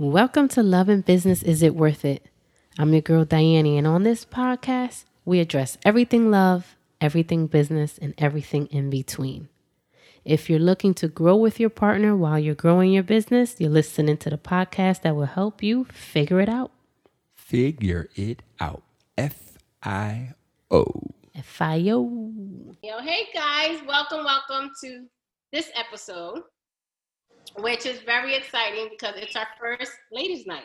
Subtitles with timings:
[0.00, 2.24] Welcome to Love and Business Is It Worth It?
[2.78, 8.14] I'm your girl Diane, and on this podcast, we address everything love, everything business, and
[8.16, 9.50] everything in between.
[10.24, 14.16] If you're looking to grow with your partner while you're growing your business, you're listening
[14.16, 16.70] to the podcast that will help you figure it out.
[17.34, 18.82] Figure it out.
[19.18, 20.32] F I
[20.70, 20.86] O.
[21.34, 22.32] F I O.
[22.82, 25.04] Yo, hey guys, welcome, welcome to
[25.52, 26.40] this episode
[27.58, 30.64] which is very exciting because it's our first ladies' night.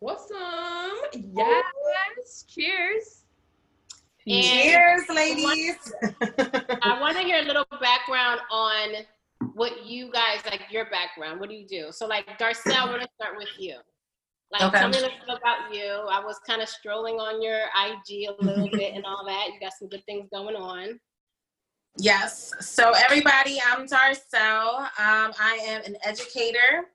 [0.00, 1.22] Awesome.
[1.34, 2.44] Yes.
[2.48, 3.24] Cheers.
[4.26, 5.92] And Cheers, ladies.
[6.82, 9.04] I want to hear a little background on
[9.54, 11.40] what you guys like your background.
[11.40, 11.86] What do you do?
[11.90, 13.76] So like Darcel, I want to start with you.
[14.50, 14.78] Like okay.
[14.78, 16.06] tell me a little about you.
[16.10, 19.48] I was kind of strolling on your IG a little bit and all that.
[19.52, 20.98] You got some good things going on.
[21.96, 22.52] Yes.
[22.60, 24.80] So, everybody, I'm Darcel.
[24.80, 26.90] Um, I am an educator.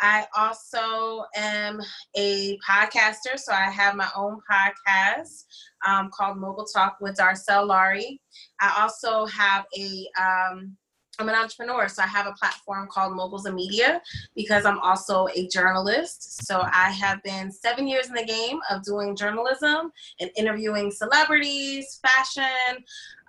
[0.00, 1.80] I also am
[2.16, 3.38] a podcaster.
[3.38, 5.44] So, I have my own podcast
[5.86, 8.20] um, called Mogul Talk with Darcel Laurie.
[8.60, 10.76] I also have a um,
[11.20, 14.00] I'm an entrepreneur, so I have a platform called Moguls of Media
[14.34, 16.44] because I'm also a journalist.
[16.46, 22.00] So I have been seven years in the game of doing journalism and interviewing celebrities,
[22.02, 22.84] fashion,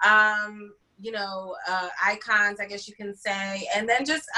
[0.06, 0.72] um,
[1.02, 4.30] you know, uh, icons, I guess you can say, and then just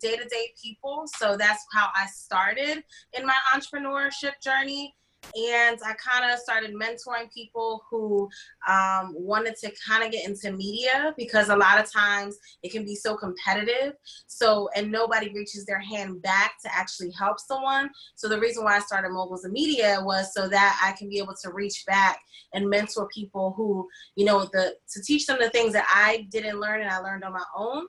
[0.00, 1.04] day to day people.
[1.18, 4.94] So that's how I started in my entrepreneurship journey
[5.36, 8.28] and I kind of started mentoring people who
[8.68, 12.84] um, wanted to kind of get into media because a lot of times it can
[12.84, 13.94] be so competitive.
[14.26, 17.90] So, and nobody reaches their hand back to actually help someone.
[18.16, 21.18] So, the reason why I started Moguls of Media was so that I can be
[21.18, 22.20] able to reach back
[22.54, 26.60] and mentor people who, you know, the to teach them the things that I didn't
[26.60, 27.86] learn and I learned on my own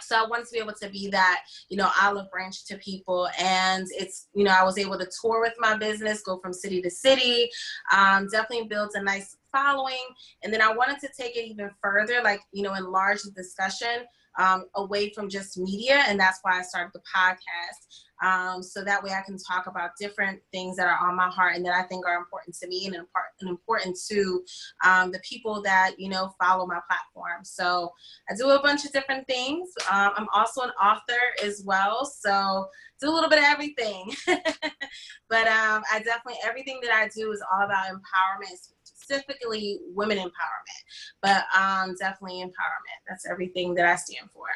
[0.00, 3.28] so I wanted to be able to be that, you know, olive branch to people.
[3.38, 6.82] And it's, you know, I was able to tour with my business, go from city
[6.82, 7.50] to city,
[7.94, 9.96] um, definitely built a nice following.
[10.42, 14.04] And then I wanted to take it even further, like, you know, enlarge the discussion
[14.38, 16.04] um, away from just media.
[16.06, 19.90] And that's why I started the podcast um, so that way I can talk about
[19.98, 22.86] different things that are on my heart and that I think are important to me
[22.86, 22.96] and
[23.42, 24.44] important to
[24.84, 27.44] um, the people that you know follow my platform.
[27.44, 27.92] So
[28.28, 29.68] I do a bunch of different things.
[29.90, 32.68] Um, I'm also an author as well, so
[33.00, 34.12] do a little bit of everything.
[34.26, 38.72] but um, I definitely everything that I do is all about empowerment,
[39.08, 40.82] specifically women empowerment,
[41.22, 43.00] but um, definitely empowerment.
[43.08, 44.46] That's everything that I stand for.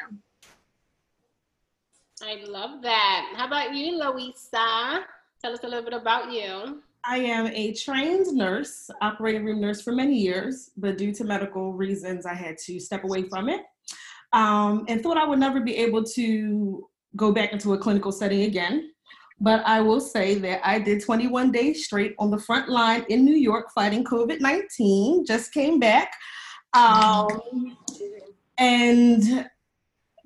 [2.21, 3.33] I love that.
[3.35, 5.05] How about you, Louisa?
[5.41, 6.81] Tell us a little bit about you.
[7.05, 11.73] I am a trained nurse, operating room nurse for many years, but due to medical
[11.73, 13.61] reasons, I had to step away from it
[14.31, 16.87] um, and thought I would never be able to
[17.17, 18.92] go back into a clinical setting again.
[19.39, 23.25] But I will say that I did 21 days straight on the front line in
[23.25, 26.11] New York fighting COVID 19, just came back.
[26.73, 27.77] Um,
[28.57, 29.47] and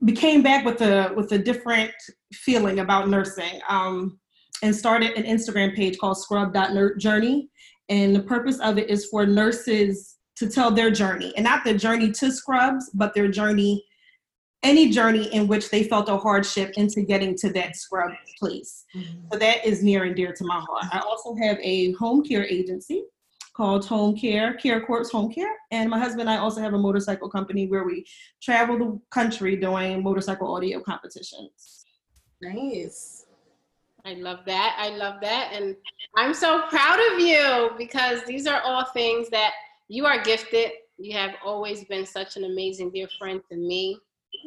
[0.05, 1.91] became back with a with a different
[2.33, 4.19] feeling about nursing um,
[4.61, 7.49] and started an instagram page called scrub.journey
[7.89, 11.73] and the purpose of it is for nurses to tell their journey and not the
[11.73, 13.83] journey to scrubs but their journey
[14.67, 19.19] any journey in which they felt a hardship into getting to that scrub place mm-hmm.
[19.31, 22.45] so that is near and dear to my heart i also have a home care
[22.45, 23.03] agency
[23.57, 25.55] called Home Care, Care Corps Home Care.
[25.71, 28.05] And my husband and I also have a motorcycle company where we
[28.39, 31.83] travel the country doing motorcycle audio competitions.
[32.39, 33.25] Nice.
[34.05, 34.77] I love that.
[34.79, 35.51] I love that.
[35.53, 35.75] And
[36.15, 39.53] I'm so proud of you because these are all things that
[39.87, 40.71] you are gifted.
[40.99, 43.97] You have always been such an amazing dear friend to me,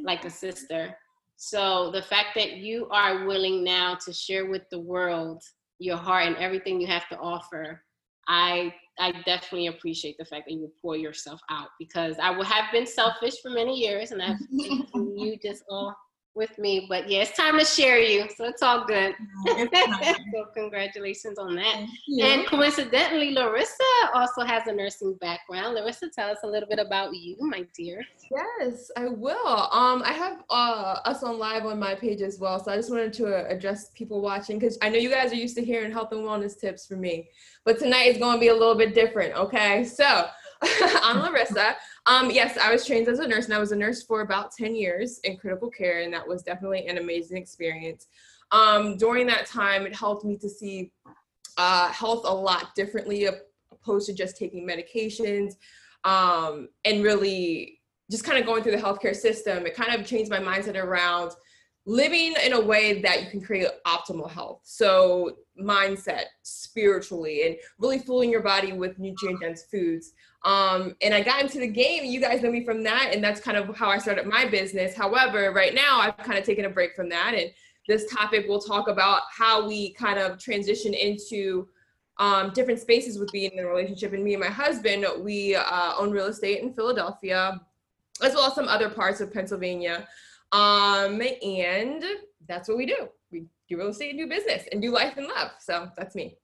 [0.02, 0.96] like a sister.
[1.36, 5.42] So the fact that you are willing now to share with the world
[5.78, 7.82] your heart and everything you have to offer,
[8.28, 12.70] I I definitely appreciate the fact that you pour yourself out because I would have
[12.70, 15.96] been selfish for many years and I've you just all
[16.34, 16.86] with me.
[16.88, 18.28] But yeah, it's time to share you.
[18.36, 19.14] So it's all good.
[19.46, 21.86] so congratulations on that.
[22.22, 23.82] And coincidentally, Larissa
[24.14, 25.74] also has a nursing background.
[25.74, 28.02] Larissa, tell us a little bit about you, my dear.
[28.30, 29.68] Yes, I will.
[29.72, 32.62] Um, I have uh, us on live on my page as well.
[32.62, 35.56] So I just wanted to address people watching because I know you guys are used
[35.56, 37.28] to hearing health and wellness tips from me.
[37.64, 39.84] But tonight is going to be a little bit different, okay?
[39.84, 40.26] So
[41.02, 41.76] I'm Larissa.
[42.10, 44.50] Um, yes, I was trained as a nurse, and I was a nurse for about
[44.50, 48.08] 10 years in critical care, and that was definitely an amazing experience.
[48.50, 50.90] Um, during that time, it helped me to see
[51.56, 53.28] uh, health a lot differently,
[53.70, 55.52] opposed to just taking medications,
[56.02, 57.78] um, and really
[58.10, 59.64] just kind of going through the healthcare system.
[59.64, 61.30] It kind of changed my mindset around
[61.86, 64.60] living in a way that you can create optimal health.
[64.64, 70.12] So, mindset, spiritually, and really fueling your body with nutrient dense foods.
[70.44, 72.04] Um, and I got into the game.
[72.04, 74.94] You guys know me from that, and that's kind of how I started my business.
[74.94, 77.50] However, right now I've kind of taken a break from that, and
[77.88, 81.68] this topic we'll talk about how we kind of transition into
[82.18, 84.12] um, different spaces with being in a relationship.
[84.12, 87.60] And me and my husband, we uh, own real estate in Philadelphia,
[88.22, 90.06] as well as some other parts of Pennsylvania.
[90.52, 92.04] Um, and
[92.48, 93.08] that's what we do.
[93.30, 95.50] We do real estate and do business and do life and love.
[95.60, 96.36] So that's me.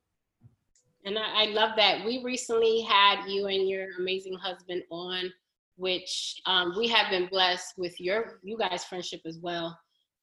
[1.05, 2.05] And I, I love that.
[2.05, 5.33] We recently had you and your amazing husband on,
[5.77, 9.79] which um, we have been blessed with your you guys' friendship as well.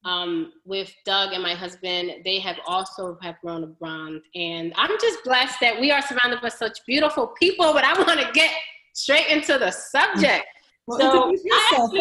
[0.05, 4.91] Um, with Doug and my husband, they have also have grown a bond, and I'm
[4.99, 7.71] just blessed that we are surrounded by such beautiful people.
[7.71, 8.51] But I want to get
[8.91, 10.45] straight into the subject.
[10.87, 11.93] Well, so, yourself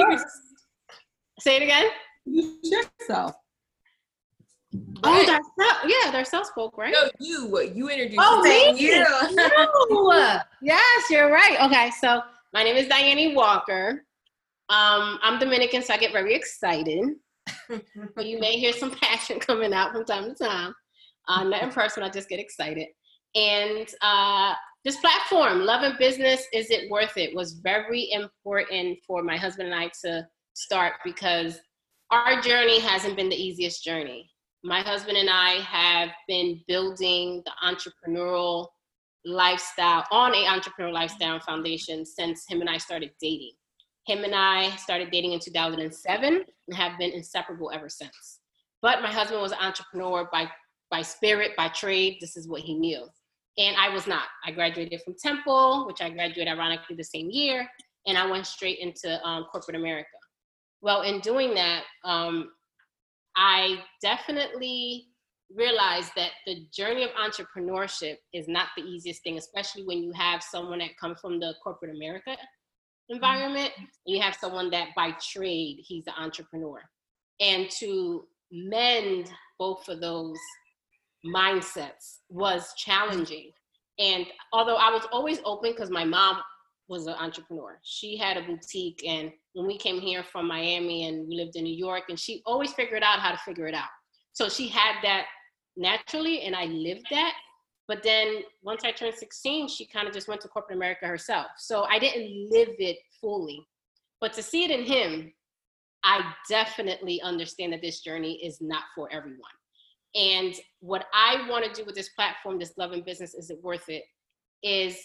[1.42, 1.86] say it again.
[2.24, 3.34] yourself.
[5.04, 6.92] Oh, that's not, yeah, they're self spoke, right?
[6.92, 7.60] No, you.
[7.74, 8.80] You introduced oh, me.
[8.80, 9.04] You.
[9.32, 10.40] no.
[10.62, 11.58] yes, you're right.
[11.60, 12.22] Okay, so
[12.54, 14.04] my name is Diane Walker.
[14.70, 17.04] Um, I'm Dominican, so I get very excited.
[17.68, 20.74] so you may hear some passion coming out from time to time.
[21.28, 22.88] Uh, not in person, I just get excited.
[23.34, 24.54] And uh,
[24.84, 29.72] this platform, Love and Business, Is It Worth It, was very important for my husband
[29.72, 31.60] and I to start because
[32.10, 34.32] our journey hasn't been the easiest journey
[34.64, 38.68] my husband and I have been building the entrepreneurial
[39.24, 43.52] lifestyle on a entrepreneurial lifestyle foundation since him and I started dating.
[44.06, 48.40] Him and I started dating in 2007 and have been inseparable ever since.
[48.82, 50.48] But my husband was an entrepreneur by
[50.90, 52.18] by spirit, by trade.
[52.20, 53.06] This is what he knew.
[53.58, 54.24] And I was not.
[54.44, 57.66] I graduated from Temple, which I graduated ironically the same year,
[58.06, 60.08] and I went straight into um, corporate America.
[60.82, 62.50] Well, in doing that, um,
[63.36, 65.06] I definitely
[65.54, 70.42] realized that the journey of entrepreneurship is not the easiest thing, especially when you have
[70.42, 72.36] someone that comes from the corporate America
[73.08, 73.70] environment.
[73.76, 76.80] And you have someone that by trade, he's an entrepreneur.
[77.40, 80.36] And to mend both of those
[81.24, 83.52] mindsets was challenging.
[83.98, 86.38] And although I was always open because my mom
[86.88, 87.78] was an entrepreneur.
[87.82, 91.64] She had a boutique, and when we came here from Miami and we lived in
[91.64, 93.88] New York, and she always figured out how to figure it out.
[94.32, 95.26] So she had that
[95.76, 97.34] naturally, and I lived that.
[97.88, 101.46] But then once I turned 16, she kind of just went to corporate America herself.
[101.58, 103.66] So I didn't live it fully.
[104.20, 105.32] But to see it in him,
[106.04, 109.50] I definitely understand that this journey is not for everyone.
[110.14, 113.62] And what I want to do with this platform, this Love and Business, is it
[113.62, 114.04] worth it?
[114.62, 114.98] Is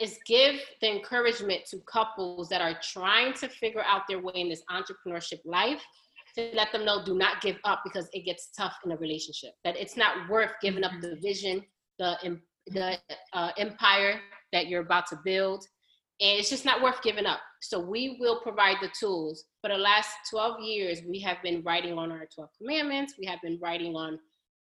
[0.00, 4.48] is give the encouragement to couples that are trying to figure out their way in
[4.48, 5.82] this entrepreneurship life
[6.36, 9.52] to let them know do not give up because it gets tough in a relationship.
[9.64, 11.64] That it's not worth giving up the vision
[11.98, 12.98] the the
[13.32, 14.20] uh, empire
[14.52, 15.64] that you're about to build.
[16.20, 17.40] And it's just not worth giving up.
[17.60, 19.44] So we will provide the tools.
[19.60, 23.14] For the last 12 years we have been writing on our 12 commandments.
[23.18, 24.18] We have been writing on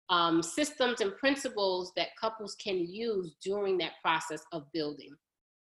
[0.09, 5.15] um, systems and principles that couples can use during that process of building.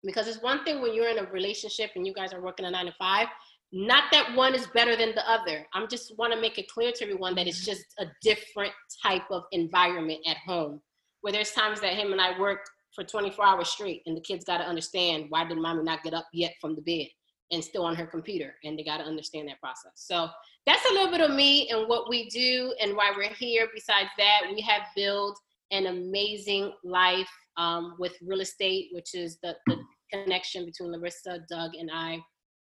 [0.03, 2.71] Because it's one thing when you're in a relationship and you guys are working a
[2.71, 3.27] nine to five,
[3.71, 5.65] not that one is better than the other.
[5.73, 8.73] I'm just want to make it clear to everyone that it's just a different
[9.03, 10.81] type of environment at home.
[11.21, 12.59] Where there's times that him and I work
[12.93, 16.13] for 24 hours straight, and the kids got to understand why did mommy not get
[16.13, 17.07] up yet from the bed
[17.51, 19.93] and still on her computer, and they got to understand that process.
[19.95, 20.29] So
[20.65, 23.67] that's a little bit of me and what we do and why we're here.
[23.73, 25.39] Besides that, we have built
[25.71, 29.77] an amazing life um, with real estate, which is the, the,
[30.09, 32.17] connection between Larissa, Doug, and I.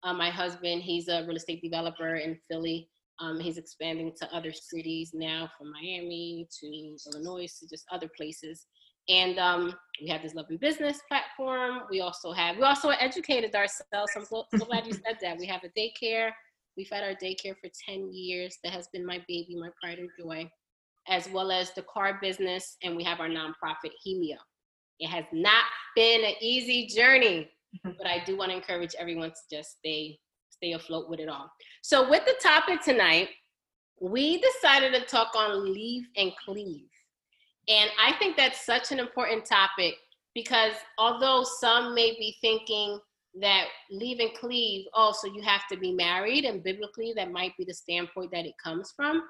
[0.03, 2.89] Uh, my husband, he's a real estate developer in Philly.
[3.21, 8.65] Um, he's expanding to other cities now, from Miami to Illinois to just other places.
[9.09, 11.81] And um, we have this Love and Business platform.
[11.89, 14.11] We also have, we also educated ourselves.
[14.15, 15.37] I'm so, so glad you said that.
[15.37, 16.31] We have a daycare
[16.79, 18.57] We've had our daycare for 10 years.
[18.63, 20.49] That has been my baby, my pride and joy,
[21.09, 22.77] as well as the car business.
[22.83, 24.37] And we have our nonprofit, Hemio.
[24.97, 25.65] It has not
[25.97, 27.49] been an easy journey,
[27.83, 31.51] but I do want to encourage everyone to just stay stay afloat with it all.
[31.83, 33.27] So with the topic tonight,
[34.01, 36.87] we decided to talk on leave and cleave.
[37.69, 39.95] And I think that's such an important topic
[40.33, 42.99] because although some may be thinking
[43.39, 47.55] that leave and cleave, oh, so you have to be married, and biblically, that might
[47.57, 49.21] be the standpoint that it comes from.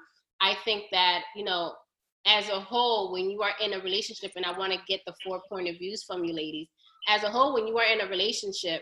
[0.41, 1.73] I think that, you know,
[2.25, 5.13] as a whole, when you are in a relationship, and I want to get the
[5.23, 6.67] four point of views from you ladies,
[7.07, 8.81] as a whole, when you are in a relationship,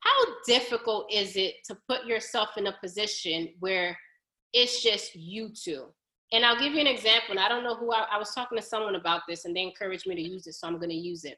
[0.00, 3.96] how difficult is it to put yourself in a position where
[4.52, 5.86] it's just you two.
[6.32, 7.32] And I'll give you an example.
[7.32, 9.62] And I don't know who I, I was talking to someone about this, and they
[9.62, 11.36] encouraged me to use it, so I'm going to use it.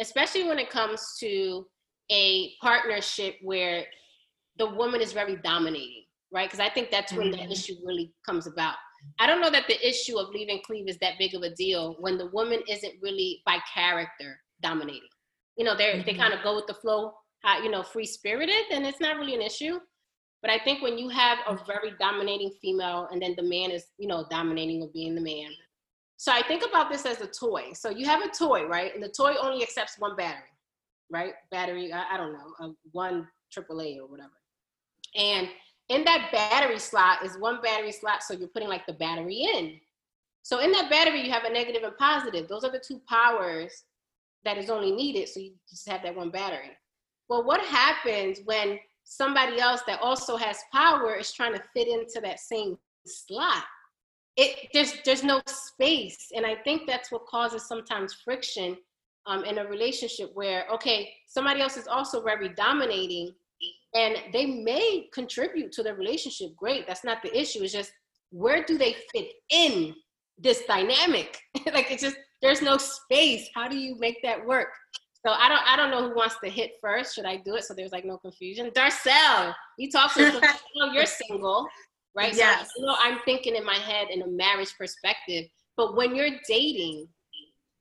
[0.00, 1.66] Especially when it comes to
[2.10, 3.84] a partnership where
[4.58, 6.48] the woman is very dominating, right?
[6.48, 7.46] Because I think that's when mm-hmm.
[7.46, 8.74] the issue really comes about.
[9.18, 11.96] I don't know that the issue of leaving cleave is that big of a deal
[12.00, 15.08] when the woman isn't really by character dominating.
[15.56, 16.06] You know, they mm-hmm.
[16.06, 17.12] they kind of go with the flow,
[17.62, 19.78] you know, free spirited, and it's not really an issue.
[20.44, 23.86] But I think when you have a very dominating female and then the man is,
[23.96, 25.50] you know, dominating or being the man.
[26.18, 27.72] So I think about this as a toy.
[27.72, 28.94] So you have a toy, right?
[28.94, 30.42] And the toy only accepts one battery,
[31.10, 31.32] right?
[31.50, 34.34] Battery, I, I don't know, uh, a one AAA or whatever.
[35.16, 35.48] And
[35.88, 38.22] in that battery slot is one battery slot.
[38.22, 39.80] So you're putting like the battery in.
[40.42, 42.48] So in that battery, you have a negative and positive.
[42.48, 43.84] Those are the two powers
[44.44, 45.26] that is only needed.
[45.30, 46.72] So you just have that one battery.
[47.30, 52.20] Well, what happens when somebody else that also has power is trying to fit into
[52.22, 53.64] that same slot?
[54.36, 58.76] It there's there's no space, and I think that's what causes sometimes friction
[59.26, 63.32] um, in a relationship where okay, somebody else is also very dominating,
[63.94, 66.86] and they may contribute to the relationship great.
[66.86, 67.62] That's not the issue.
[67.62, 67.92] It's just
[68.30, 69.94] where do they fit in
[70.38, 71.38] this dynamic?
[71.72, 73.48] Like it's just there's no space.
[73.54, 74.68] How do you make that work
[75.24, 77.14] so i don't i don't know who wants to hit first.
[77.14, 77.64] Should i do it?
[77.64, 78.70] So there's like no confusion.
[78.70, 80.40] Darcel you talk to
[80.92, 81.66] you're single
[82.16, 82.34] right?
[82.34, 82.68] Yes.
[82.74, 85.46] so you know i'm thinking in my head in a marriage perspective.
[85.76, 87.08] But when you're dating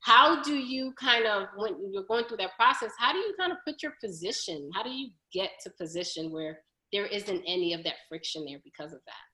[0.01, 3.51] how do you kind of when you're going through that process how do you kind
[3.51, 4.69] of put your position?
[4.73, 6.59] How do you get to position where
[6.91, 9.32] there isn't any of that friction there because of that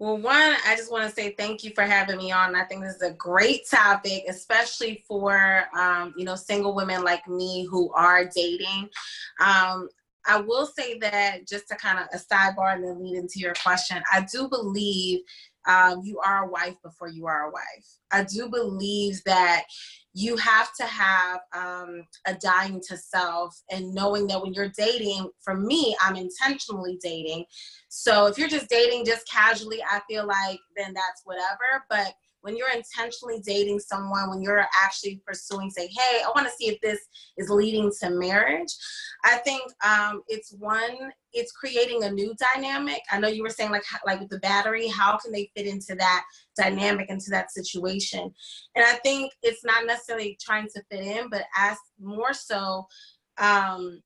[0.00, 2.56] well one i just want to say thank you for having me on.
[2.56, 7.28] I think this is a great topic especially for um, you know single women like
[7.28, 8.88] me who are dating.
[9.40, 9.88] Um,
[10.26, 13.54] I will say that just to kind of a sidebar and then lead into your
[13.62, 15.20] question, I do believe
[15.66, 17.86] um, you are a wife before you are a wife.
[18.12, 19.64] I do believe that
[20.12, 25.30] you have to have um, a dying to self and knowing that when you're dating,
[25.42, 27.44] for me, I'm intentionally dating.
[27.88, 31.84] So if you're just dating just casually, I feel like then that's whatever.
[31.88, 36.52] But when you're intentionally dating someone, when you're actually pursuing, say, hey, I want to
[36.52, 37.00] see if this
[37.36, 38.74] is leading to marriage,
[39.24, 43.00] I think um, it's one, it's creating a new dynamic.
[43.10, 45.94] I know you were saying like like with the battery, how can they fit into
[45.96, 46.24] that
[46.56, 48.32] dynamic, into that situation?
[48.74, 52.86] And I think it's not necessarily trying to fit in, but as more so,
[53.38, 54.02] um,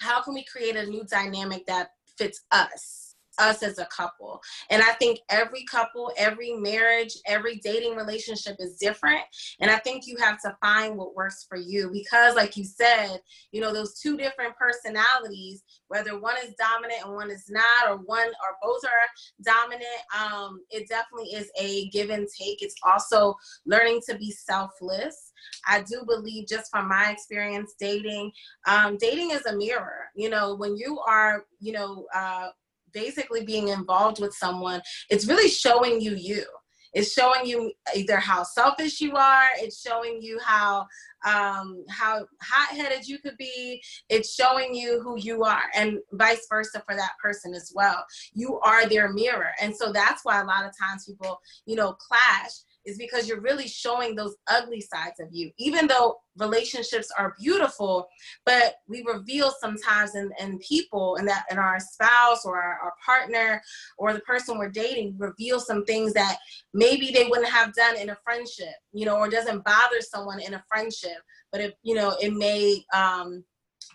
[0.00, 3.05] how can we create a new dynamic that fits us?
[3.38, 4.40] Us as a couple.
[4.70, 9.20] And I think every couple, every marriage, every dating relationship is different.
[9.60, 13.20] And I think you have to find what works for you because, like you said,
[13.52, 17.96] you know, those two different personalities, whether one is dominant and one is not, or
[17.98, 19.84] one or both are dominant,
[20.18, 22.62] um, it definitely is a give and take.
[22.62, 25.32] It's also learning to be selfless.
[25.66, 28.32] I do believe, just from my experience dating,
[28.66, 30.06] um, dating is a mirror.
[30.14, 32.48] You know, when you are, you know, uh,
[32.92, 36.44] basically being involved with someone, it's really showing you you.
[36.92, 39.48] It's showing you either how selfish you are.
[39.58, 40.86] It's showing you how
[41.26, 43.82] um, how hot-headed you could be.
[44.08, 48.02] It's showing you who you are, and vice versa for that person as well.
[48.32, 51.92] You are their mirror, and so that's why a lot of times people, you know,
[51.92, 52.52] clash
[52.86, 55.50] is because you're really showing those ugly sides of you.
[55.58, 58.08] Even though relationships are beautiful,
[58.44, 62.92] but we reveal sometimes in, in people and that in our spouse or our, our
[63.04, 63.60] partner
[63.98, 66.38] or the person we're dating reveal some things that
[66.72, 70.54] maybe they wouldn't have done in a friendship, you know, or doesn't bother someone in
[70.54, 71.18] a friendship,
[71.50, 73.44] but it, you know, it may um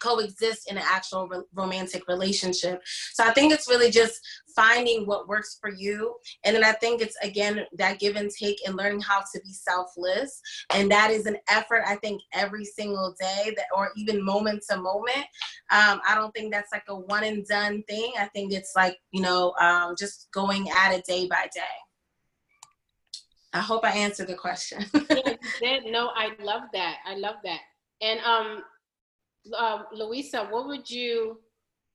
[0.01, 2.81] coexist in an actual re- romantic relationship.
[3.13, 4.19] So I think it's really just
[4.55, 6.15] finding what works for you.
[6.43, 9.53] And then I think it's again that give and take and learning how to be
[9.53, 10.41] selfless.
[10.73, 14.77] And that is an effort, I think, every single day that or even moment to
[14.77, 15.25] moment.
[15.71, 18.13] Um, I don't think that's like a one and done thing.
[18.19, 21.61] I think it's like, you know, um, just going at it day by day.
[23.53, 24.85] I hope I answered the question.
[25.61, 26.97] yeah, no, I love that.
[27.05, 27.59] I love that.
[28.01, 28.63] And um,
[29.55, 31.39] uh, Louisa, what would you?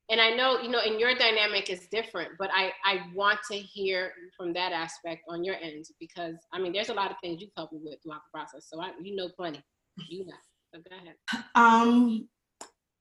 [0.09, 3.59] And I know you know, in your dynamic is different, but I I want to
[3.59, 7.41] hear from that aspect on your end because I mean, there's a lot of things
[7.41, 9.63] you've helped me with throughout the process, so I, you know plenty.
[10.09, 10.35] You know,
[10.75, 11.45] so go ahead.
[11.55, 12.29] Um,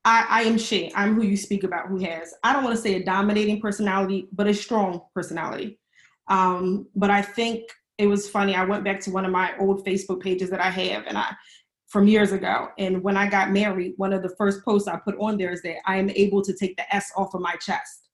[0.05, 0.91] I, I am she.
[0.95, 1.87] I'm who you speak about.
[1.87, 2.33] Who has?
[2.43, 5.79] I don't want to say a dominating personality, but a strong personality.
[6.27, 7.63] Um, but I think
[7.97, 8.55] it was funny.
[8.55, 11.35] I went back to one of my old Facebook pages that I have, and I
[11.95, 12.67] from years ago.
[12.77, 15.61] And when I got married, one of the first posts I put on there is
[15.61, 18.09] that I am able to take the S off of my chest.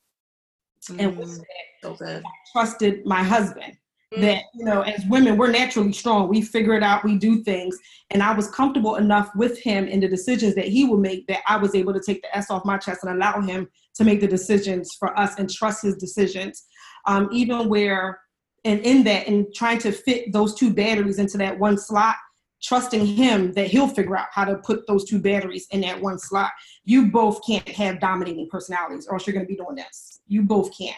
[1.00, 1.38] And with Mm.
[1.40, 1.46] that,
[1.82, 2.24] So good.
[2.54, 3.76] trusted my husband.
[4.14, 4.22] Mm.
[4.22, 6.30] That, you know, as women, we're naturally strong.
[6.30, 7.76] We figure it out, we do things.
[8.12, 11.42] And I was comfortable enough with him in the decisions that he would make that
[11.48, 14.22] I was able to take the S off my chest and allow him to make
[14.22, 16.68] the decisions for us and trust his decisions.
[17.08, 18.20] Um, even where,
[18.64, 22.18] and in that, and trying to fit those two batteries into that one slot,
[22.62, 26.20] trusting him that he'll figure out how to put those two batteries in that one
[26.20, 26.51] slot.
[26.86, 30.22] You both can't have dominating personalities, or else you're going to be doing this.
[30.27, 30.96] You both can't.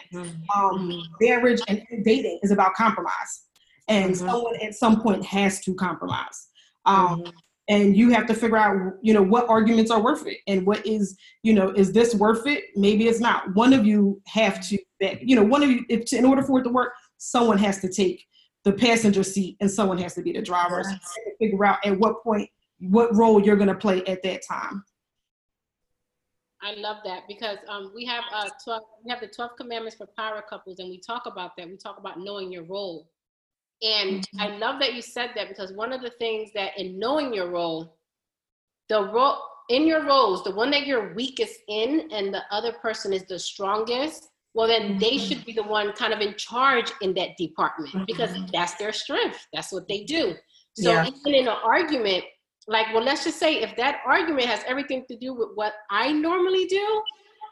[0.54, 3.46] Um, marriage and dating is about compromise.
[3.88, 4.18] And Mhm.
[4.18, 6.48] someone at some point has to compromise.
[6.86, 7.32] Um,
[7.68, 10.86] and you have to figure out you know what arguments are worth it and what
[10.86, 12.64] is you know is this worth it?
[12.76, 13.54] Maybe it's not.
[13.54, 14.78] One of you have to
[15.22, 17.88] you know one of you if, in order for it to work someone has to
[17.88, 18.26] take
[18.64, 21.98] the passenger seat and someone has to be the driver so to figure out at
[21.98, 22.48] what point
[22.80, 24.84] what role you're going to play at that time
[26.64, 30.06] I love that because um, we have uh, 12, we have the 12 commandments for
[30.16, 31.68] power couples, and we talk about that.
[31.68, 33.10] We talk about knowing your role.
[33.82, 37.34] And I love that you said that because one of the things that in knowing
[37.34, 37.98] your role,
[38.88, 43.12] the role in your roles, the one that you're weakest in and the other person
[43.12, 45.26] is the strongest, well, then they mm-hmm.
[45.26, 48.04] should be the one kind of in charge in that department mm-hmm.
[48.06, 49.46] because that's their strength.
[49.52, 50.34] That's what they do.
[50.76, 51.06] So Yeah.
[51.06, 52.24] even in an argument,
[52.66, 56.12] like, well, let's just say if that argument has everything to do with what I
[56.12, 57.02] normally do,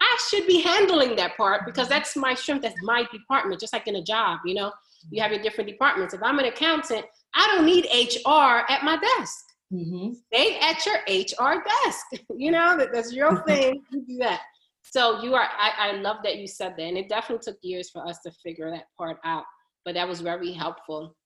[0.01, 1.95] I should be handling that part because mm-hmm.
[1.95, 2.63] that's my strength.
[2.63, 4.73] That's my department, just like in a job, you know,
[5.11, 6.15] you have your different departments.
[6.15, 7.05] If I'm an accountant,
[7.35, 9.45] I don't need HR at my desk.
[9.73, 10.13] mm-hmm.
[10.31, 12.07] They at your HR desk,
[12.37, 13.83] you know, that, that's your thing.
[13.91, 14.41] You do that.
[14.83, 16.83] So you are, I, I love that you said that.
[16.83, 19.45] And it definitely took years for us to figure that part out,
[19.85, 21.17] but that was very helpful.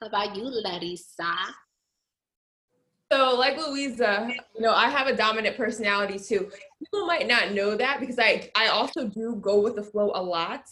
[0.00, 1.34] How about you, Larissa?
[3.12, 6.50] So, like Louisa, you know, I have a dominant personality too.
[6.78, 10.22] People might not know that because I I also do go with the flow a
[10.22, 10.64] lot.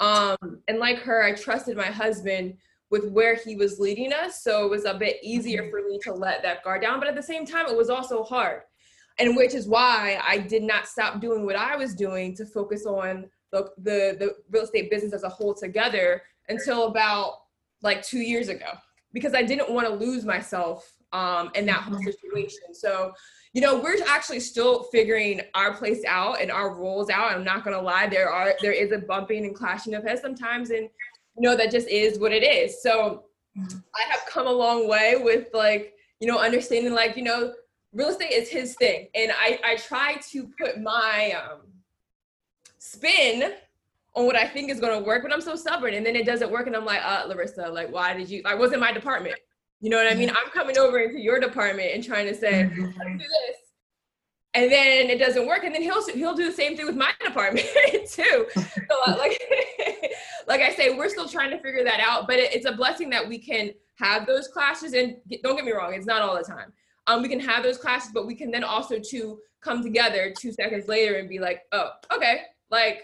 [0.00, 2.54] Um, and like her, I trusted my husband
[2.90, 6.12] with where he was leading us, so it was a bit easier for me to
[6.12, 6.98] let that guard down.
[6.98, 8.62] But at the same time, it was also hard,
[9.18, 12.86] and which is why I did not stop doing what I was doing to focus
[12.86, 17.34] on the the, the real estate business as a whole together until about
[17.82, 18.66] like two years ago
[19.12, 22.74] because I didn't want to lose myself um, in that whole situation.
[22.74, 23.12] So,
[23.52, 27.30] you know, we're actually still figuring our place out and our roles out.
[27.30, 30.70] I'm not gonna lie, there are there is a bumping and clashing of heads sometimes,
[30.70, 30.90] and
[31.36, 32.82] you know that just is what it is.
[32.82, 33.24] So,
[33.56, 37.54] I have come a long way with like you know understanding like you know
[37.94, 41.60] real estate is his thing, and I I try to put my um,
[42.78, 43.54] spin
[44.14, 46.26] on what I think is going to work, but I'm so stubborn, and then it
[46.26, 48.42] doesn't work, and I'm like, uh, Larissa, like, why did you?
[48.44, 49.36] I wasn't my department.
[49.80, 50.30] You know what I mean?
[50.30, 53.56] I'm coming over into your department and trying to say, let's do this,
[54.54, 57.12] and then it doesn't work, and then he'll he'll do the same thing with my
[57.24, 57.66] department
[58.08, 58.46] too.
[58.54, 58.62] So
[59.06, 59.40] uh, like,
[60.48, 63.10] like I say, we're still trying to figure that out, but it, it's a blessing
[63.10, 66.44] that we can have those clashes, and don't get me wrong, it's not all the
[66.44, 66.72] time.
[67.06, 70.52] Um, we can have those classes, but we can then also to come together two
[70.52, 73.02] seconds later and be like, oh, okay, like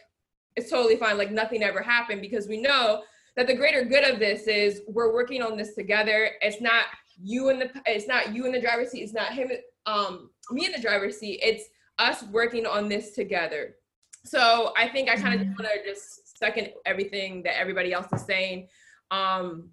[0.57, 3.03] it's totally fine like nothing ever happened because we know
[3.37, 6.31] that the greater good of this is we're working on this together.
[6.41, 6.85] It's not
[7.23, 9.51] you in the it's not you in the driver's seat it's not him
[9.87, 11.65] um me in the driver's seat it's
[11.99, 13.77] us working on this together.
[14.25, 18.23] So i think i kind of want to just second everything that everybody else is
[18.23, 18.69] saying.
[19.11, 19.71] Um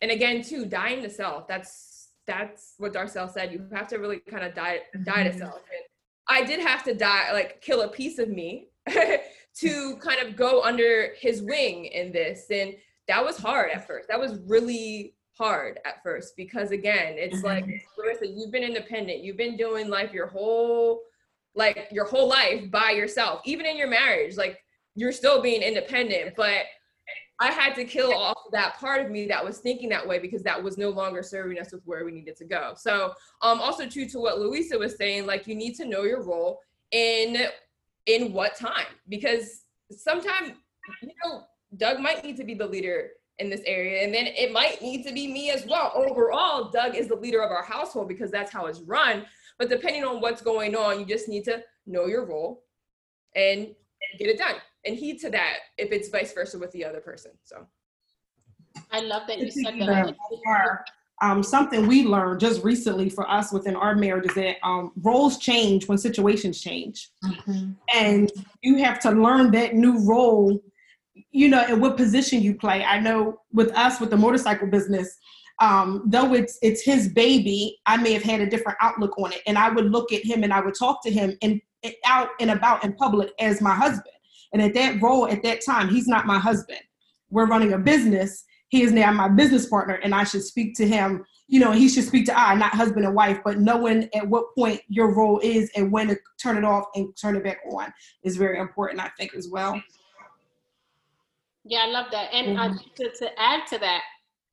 [0.00, 1.87] and again too dying to self that's
[2.28, 5.38] that's what darcel said you have to really kind of die die to mm-hmm.
[5.38, 5.82] self and
[6.28, 8.68] i did have to die like kill a piece of me
[9.60, 12.46] to kind of go under his wing in this.
[12.50, 12.74] And
[13.08, 14.08] that was hard at first.
[14.08, 18.00] That was really hard at first because again, it's like mm-hmm.
[18.00, 19.22] Larissa, you've been independent.
[19.22, 21.02] You've been doing life your whole
[21.54, 23.40] like your whole life by yourself.
[23.44, 24.60] Even in your marriage, like
[24.94, 26.66] you're still being independent, but
[27.40, 30.42] I had to kill off that part of me that was thinking that way because
[30.42, 32.72] that was no longer serving us with where we needed to go.
[32.76, 36.22] So, um, also too to what Louisa was saying, like you need to know your
[36.22, 37.46] role in
[38.06, 40.52] in what time because sometimes
[41.02, 41.42] you know
[41.76, 45.06] doug might need to be the leader in this area and then it might need
[45.06, 45.92] to be me as well.
[45.94, 49.24] Overall doug is the leader of our household because that's how it's run.
[49.58, 52.64] But depending on what's going on you just need to know your role
[53.36, 54.56] and, and get it done
[54.88, 57.66] and heed to that if it's vice versa with the other person so
[58.92, 60.06] I love that you said that.
[60.06, 60.80] off
[61.20, 65.38] um, something we learned just recently for us within our marriage is that um, roles
[65.38, 67.10] change when situations change,
[67.94, 68.30] and
[68.62, 70.62] you have to learn that new role.
[71.32, 72.84] You know, and what position you play.
[72.84, 75.16] I know with us with the motorcycle business,
[75.60, 79.42] um, though it's it's his baby, I may have had a different outlook on it,
[79.46, 81.60] and I would look at him and I would talk to him and
[82.06, 84.14] out and about in public as my husband.
[84.52, 86.80] And at that role, at that time, he's not my husband.
[87.30, 88.44] We're running a business.
[88.68, 91.24] He is now my business partner, and I should speak to him.
[91.46, 94.54] You know, he should speak to I, not husband and wife, but knowing at what
[94.54, 97.92] point your role is and when to turn it off and turn it back on
[98.22, 99.80] is very important, I think, as well.
[101.64, 102.32] Yeah, I love that.
[102.32, 104.02] And uh, to, to add to that,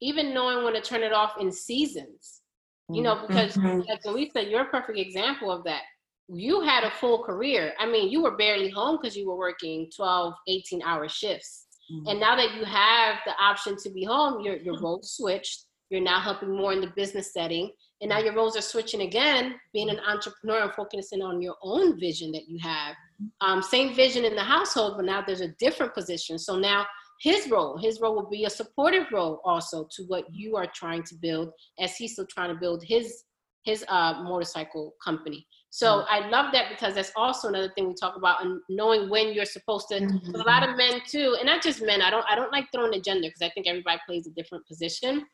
[0.02, 2.42] even knowing when to turn it off in seasons,
[2.90, 3.86] you know, because Mhm.
[3.88, 5.84] like Lisa, you're a perfect example of that.
[6.28, 7.74] You had a full career.
[7.80, 11.66] I mean, you were barely home because you were working 12, 18 hour shifts.
[12.08, 15.66] And now that you have the option to be home, your, your roles switched.
[15.90, 17.72] You're now helping more in the business setting.
[18.02, 22.00] And now your roles are switching again, being an entrepreneur and focusing on your own
[22.00, 22.96] vision that you have.
[23.42, 26.40] Um, same vision in the household, but now there's a different position.
[26.40, 26.88] So now
[27.22, 31.04] his role, his role will be a supportive role also to what you are trying
[31.04, 33.24] to build as he's still trying to build his
[33.64, 35.48] his uh, motorcycle company.
[35.76, 36.14] So mm-hmm.
[36.14, 39.44] I love that because that's also another thing we talk about and knowing when you're
[39.44, 39.98] supposed to.
[39.98, 40.78] A lot of mm-hmm.
[40.78, 42.02] men too, and not just men.
[42.02, 44.66] I don't I don't like throwing a gender because I think everybody plays a different
[44.66, 45.26] position,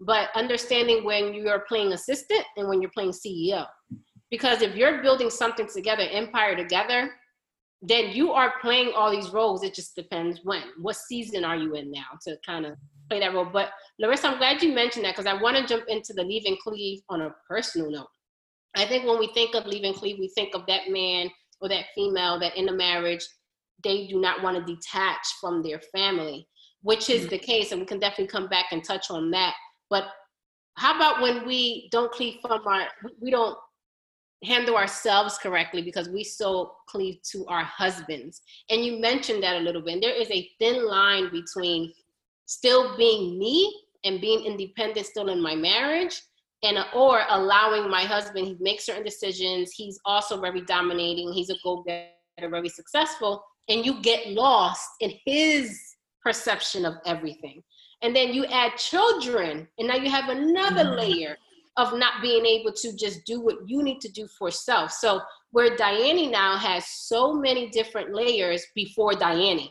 [0.00, 3.66] but understanding when you are playing assistant and when you're playing CEO.
[4.30, 7.10] Because if you're building something together, empire together,
[7.82, 9.62] then you are playing all these roles.
[9.62, 10.62] It just depends when.
[10.80, 12.78] What season are you in now to kind of
[13.10, 13.44] play that role?
[13.44, 16.46] But Larissa, I'm glad you mentioned that because I want to jump into the leave
[16.46, 18.08] and cleave on a personal note.
[18.76, 21.30] I think when we think of leaving and we think of that man
[21.60, 23.26] or that female that in a marriage,
[23.82, 26.46] they do not want to detach from their family,
[26.82, 27.30] which is mm.
[27.30, 27.72] the case.
[27.72, 29.54] And we can definitely come back and touch on that.
[29.88, 30.04] But
[30.76, 32.86] how about when we don't cleave from our,
[33.20, 33.56] we don't
[34.44, 38.40] handle ourselves correctly because we so cleave to our husbands.
[38.70, 39.94] And you mentioned that a little bit.
[39.94, 41.92] And there is a thin line between
[42.46, 46.22] still being me and being independent still in my marriage
[46.62, 51.56] and or allowing my husband he makes certain decisions he's also very dominating he's a
[51.64, 52.10] go-getter
[52.50, 57.62] very successful and you get lost in his perception of everything.
[58.02, 60.98] And then you add children and now you have another mm-hmm.
[60.98, 61.36] layer
[61.76, 64.90] of not being able to just do what you need to do for self.
[64.90, 65.20] So
[65.52, 69.68] where diane now has so many different layers before diane.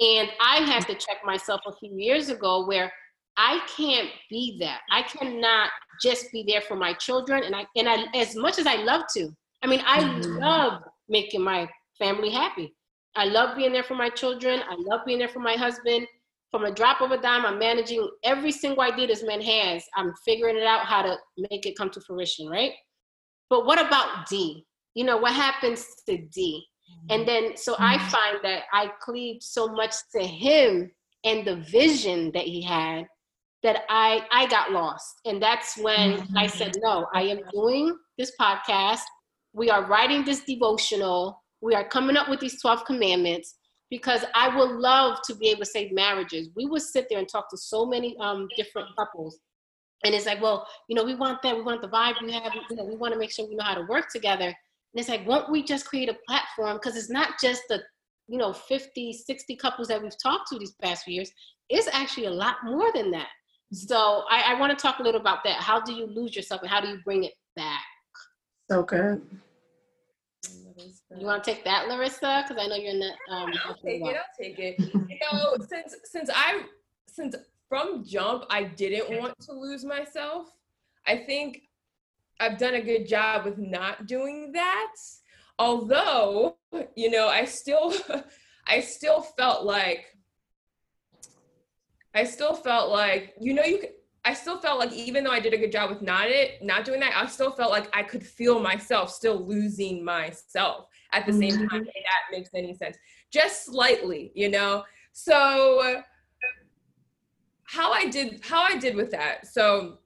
[0.00, 2.92] And I had to check myself a few years ago where
[3.36, 4.80] I can't be that.
[4.90, 5.70] I cannot
[6.02, 7.42] just be there for my children.
[7.44, 9.30] And I and I as much as I love to,
[9.62, 10.38] I mean, I mm-hmm.
[10.38, 11.68] love making my
[11.98, 12.74] family happy.
[13.16, 14.60] I love being there for my children.
[14.68, 16.06] I love being there for my husband.
[16.50, 19.84] From a drop of a dime, I'm managing every single idea this man has.
[19.96, 21.16] I'm figuring it out how to
[21.50, 22.72] make it come to fruition, right?
[23.50, 24.64] But what about D?
[24.94, 26.64] You know, what happens to D?
[27.10, 27.26] And mm-hmm.
[27.26, 28.08] then, so I mm-hmm.
[28.08, 30.90] find that I cleave so much to him
[31.24, 33.06] and the vision that he had
[33.64, 35.20] that I I got lost.
[35.24, 39.00] And that's when I said, no, I am doing this podcast.
[39.52, 41.42] We are writing this devotional.
[41.60, 43.56] We are coming up with these 12 commandments
[43.90, 46.50] because I would love to be able to save marriages.
[46.54, 49.38] We would sit there and talk to so many um, different couples.
[50.04, 51.56] And it's like, well, you know, we want that.
[51.56, 52.52] We want the vibe we have.
[52.68, 54.46] You know, we want to make sure we know how to work together.
[54.46, 56.76] And it's like, won't we just create a platform?
[56.76, 57.80] Because it's not just the,
[58.28, 61.30] you know, 50, 60 couples that we've talked to these past few years.
[61.70, 63.28] It's actually a lot more than that.
[63.74, 65.60] So I, I want to talk a little about that.
[65.60, 67.82] How do you lose yourself and how do you bring it back?
[68.70, 69.22] So good.
[71.16, 72.44] You want to take that, Larissa?
[72.46, 73.14] Because I know you're not.
[73.30, 74.16] Um, I'll take it.
[74.16, 74.76] I'll take it.
[74.78, 76.62] You know, since since I
[77.06, 77.36] since
[77.68, 80.48] from jump I didn't want to lose myself.
[81.06, 81.62] I think
[82.40, 84.94] I've done a good job with not doing that.
[85.58, 86.56] Although,
[86.96, 87.94] you know, I still
[88.66, 90.06] I still felt like
[92.14, 93.90] I still felt like you know you could,
[94.24, 96.84] I still felt like even though I did a good job with not it not
[96.84, 101.32] doing that I still felt like I could feel myself still losing myself at the
[101.32, 101.66] same mm-hmm.
[101.68, 102.96] time if that makes any sense.
[103.30, 104.84] Just slightly you know?
[105.12, 106.02] So
[107.64, 109.98] how I did how I did with that so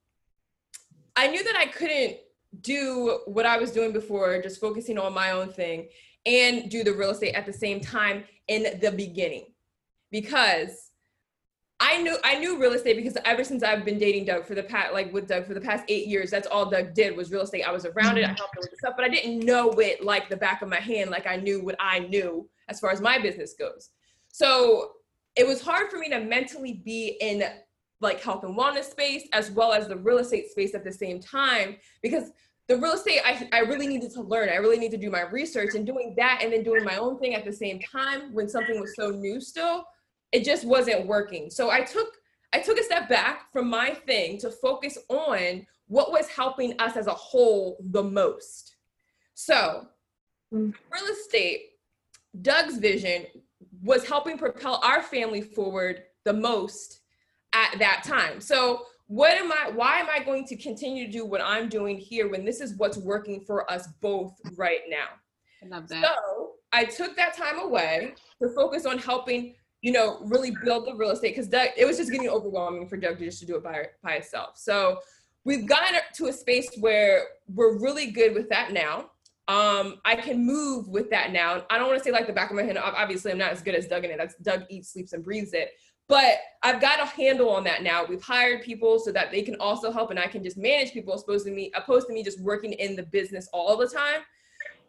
[1.17, 2.19] I knew that I couldn't
[2.61, 5.89] do what I was doing before just focusing on my own thing
[6.27, 9.47] and do the real estate at the same time in the beginning.
[10.11, 10.88] Because
[11.81, 14.65] I knew I knew real estate because ever since I've been dating Doug for the
[14.65, 17.43] past like with Doug for the past eight years, that's all Doug did was real
[17.43, 17.63] estate.
[17.63, 20.29] I was around it, I helped him with stuff, but I didn't know it like
[20.29, 23.19] the back of my hand, like I knew what I knew as far as my
[23.19, 23.91] business goes.
[24.33, 24.93] So
[25.37, 27.45] it was hard for me to mentally be in
[28.01, 31.21] like health and wellness space as well as the real estate space at the same
[31.21, 32.31] time because
[32.69, 35.23] the real estate I, I really needed to learn i really need to do my
[35.23, 38.49] research and doing that and then doing my own thing at the same time when
[38.49, 39.85] something was so new still
[40.33, 42.17] it just wasn't working so i took
[42.53, 46.97] i took a step back from my thing to focus on what was helping us
[46.97, 48.77] as a whole the most
[49.35, 49.87] so
[50.53, 50.73] mm.
[50.91, 51.71] real estate
[52.43, 53.27] doug's vision
[53.83, 57.01] was helping propel our family forward the most
[57.53, 58.41] at that time.
[58.41, 61.97] So what am I why am I going to continue to do what I'm doing
[61.97, 65.07] here when this is what's working for us both right now?
[65.63, 66.05] I love that.
[66.05, 70.95] So I took that time away to focus on helping, you know, really build the
[70.95, 73.63] real estate because it was just getting overwhelming for Doug to just to do it
[73.63, 74.57] by by itself.
[74.57, 74.99] So
[75.45, 79.11] we've gotten to a space where we're really good with that now.
[79.47, 81.65] Um, I can move with that now.
[81.71, 82.77] I don't want to say like the back of my hand.
[82.77, 84.19] Obviously, I'm not as good as Doug in it.
[84.19, 85.71] That's Doug eats, sleeps, and breathes it.
[86.09, 88.05] But I've got a handle on that now.
[88.05, 91.15] We've hired people so that they can also help, and I can just manage people,
[91.15, 94.21] opposed to me, opposed to me just working in the business all the time.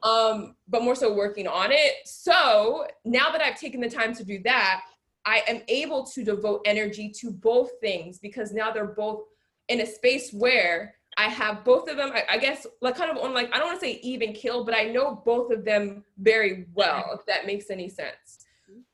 [0.03, 1.93] Um, but more so working on it.
[2.05, 4.81] So now that I've taken the time to do that,
[5.25, 9.23] I am able to devote energy to both things because now they're both
[9.67, 13.17] in a space where I have both of them, I, I, guess, like kind of
[13.17, 16.03] on like, I don't want to say even kill, but I know both of them
[16.17, 18.45] very well, if that makes any sense.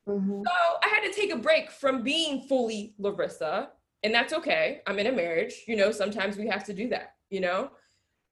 [0.07, 0.41] Mm-hmm.
[0.45, 0.51] So
[0.83, 3.69] I had to take a break from being fully Larissa,
[4.03, 4.81] and that's okay.
[4.87, 7.69] I'm in a marriage, you know, sometimes we have to do that, you know?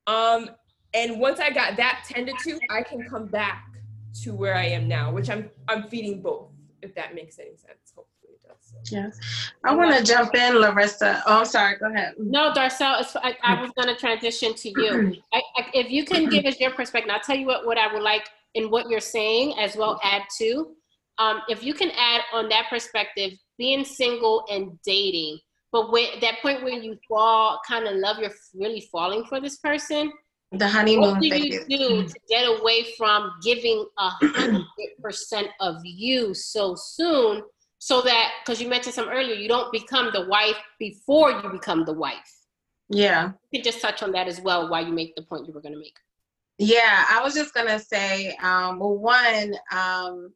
[0.07, 0.49] Um,
[0.93, 3.65] and once I got that tended to, I can come back
[4.21, 6.49] to where I am now, which I'm I'm feeding both,
[6.81, 7.93] if that makes any sense.
[7.95, 8.33] Hopefully.
[8.33, 8.57] It does.
[8.59, 8.95] So.
[8.95, 9.19] Yes.
[9.63, 11.23] I want to jump in, Larissa.
[11.25, 11.77] Oh, I'm sorry.
[11.77, 12.13] Go ahead.
[12.17, 15.15] No, Darcel, I, I was going to transition to you.
[15.33, 17.91] I, I, if you can give us your perspective, I'll tell you what, what I
[17.93, 20.75] would like in what you're saying as well add to.
[21.17, 25.39] Um, if you can add on that perspective, being single and dating,
[25.71, 29.57] but when that point where you fall, kind of love, you're really falling for this
[29.57, 30.11] person.
[30.53, 34.63] The honeymoon What do you do to get away from giving a hundred
[35.01, 37.41] percent of you so soon
[37.79, 41.85] so that because you mentioned some earlier you don't become the wife before you become
[41.85, 42.31] the wife?
[42.89, 43.31] Yeah.
[43.51, 45.61] You can just touch on that as well while you make the point you were
[45.61, 45.97] going to make.
[46.59, 50.31] Yeah i was just going to say um, well one um,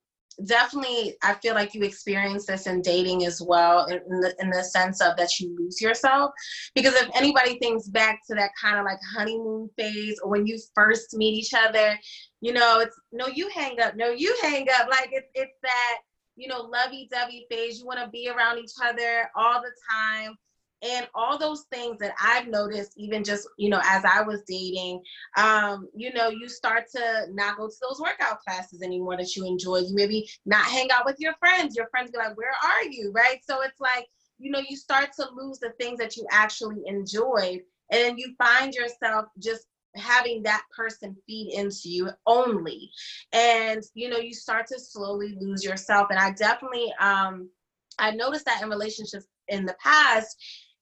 [0.45, 4.63] definitely i feel like you experience this in dating as well in the, in the
[4.63, 6.31] sense of that you lose yourself
[6.75, 10.57] because if anybody thinks back to that kind of like honeymoon phase or when you
[10.75, 11.97] first meet each other
[12.41, 15.97] you know it's no you hang up no you hang up like it's, it's that
[16.37, 17.79] you know, lovey dovey phase.
[17.79, 20.37] You want to be around each other all the time.
[20.83, 25.01] And all those things that I've noticed, even just, you know, as I was dating,
[25.35, 29.45] um, you know, you start to not go to those workout classes anymore that you
[29.45, 29.77] enjoy.
[29.77, 31.75] You maybe not hang out with your friends.
[31.75, 33.11] Your friends be like, where are you?
[33.13, 33.39] Right.
[33.43, 34.05] So it's like,
[34.37, 37.61] you know, you start to lose the things that you actually enjoyed.
[37.91, 42.89] And you find yourself just having that person feed into you only
[43.33, 47.49] and you know you start to slowly lose yourself and i definitely um
[47.97, 50.37] i noticed that in relationships in the past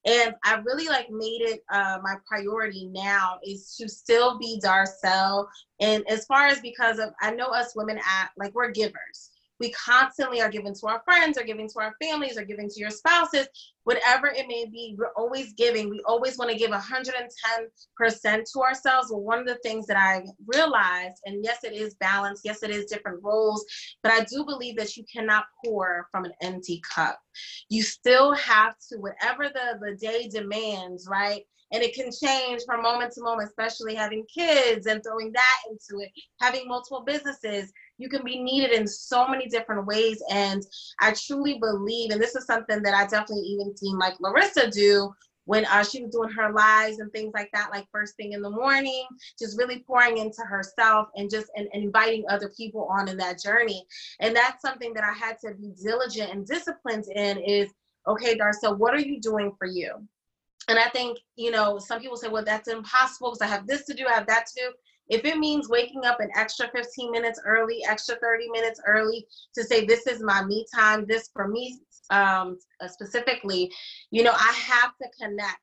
[0.05, 5.47] and I really like made it uh, my priority now is to still be Darcel.
[5.79, 9.71] And as far as because of, I know us women act like we're givers we
[9.71, 12.89] constantly are giving to our friends or giving to our families or giving to your
[12.89, 13.47] spouses
[13.85, 15.89] whatever it may be we're always giving.
[15.89, 19.09] We always want to give 110% to ourselves.
[19.09, 22.71] Well one of the things that i realized and yes it is balance yes it
[22.71, 23.63] is different roles
[24.03, 27.19] but i do believe that you cannot pour from an empty cup.
[27.69, 31.43] You still have to whatever the the day demands right?
[31.71, 36.03] And it can change from moment to moment especially having kids and throwing that into
[36.03, 40.21] it having multiple businesses you can be needed in so many different ways.
[40.29, 40.63] And
[40.99, 45.13] I truly believe, and this is something that I definitely even seen like Larissa do
[45.45, 48.41] when uh, she was doing her lives and things like that, like first thing in
[48.41, 49.05] the morning,
[49.39, 53.39] just really pouring into herself and just and, and, inviting other people on in that
[53.39, 53.85] journey.
[54.19, 57.69] And that's something that I had to be diligent and disciplined in is,
[58.07, 60.07] okay, Darcel, what are you doing for you?
[60.67, 63.85] And I think, you know, some people say, well, that's impossible because I have this
[63.85, 64.73] to do, I have that to do.
[65.09, 69.63] If it means waking up an extra 15 minutes early, extra 30 minutes early to
[69.63, 73.71] say, this is my me time, this for me um, uh, specifically,
[74.11, 75.59] you know, I have to connect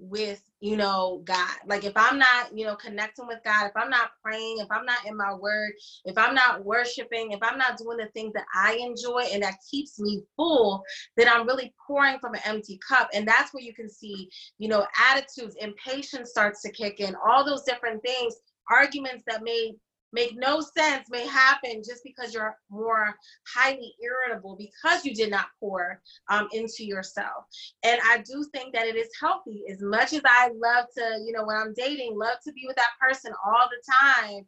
[0.00, 1.56] with you know god.
[1.66, 4.84] Like if i'm not you know connecting with god if i'm not praying if i'm
[4.84, 5.72] not in my word
[6.04, 9.56] if i'm not worshiping if i'm not doing the things that i enjoy and that
[9.70, 10.82] keeps me full
[11.16, 13.08] then i'm really pouring from an empty cup.
[13.12, 17.14] And that's where you can see you know attitudes impatience starts to kick in.
[17.26, 18.36] All those different things
[18.70, 19.74] arguments that may
[20.12, 23.14] make no sense may happen just because you're more
[23.54, 27.44] highly irritable because you did not pour um, into yourself.
[27.82, 29.64] And I do think that it is healthy.
[29.70, 32.76] As much as I love to, you know, when I'm dating, love to be with
[32.76, 34.46] that person all the time,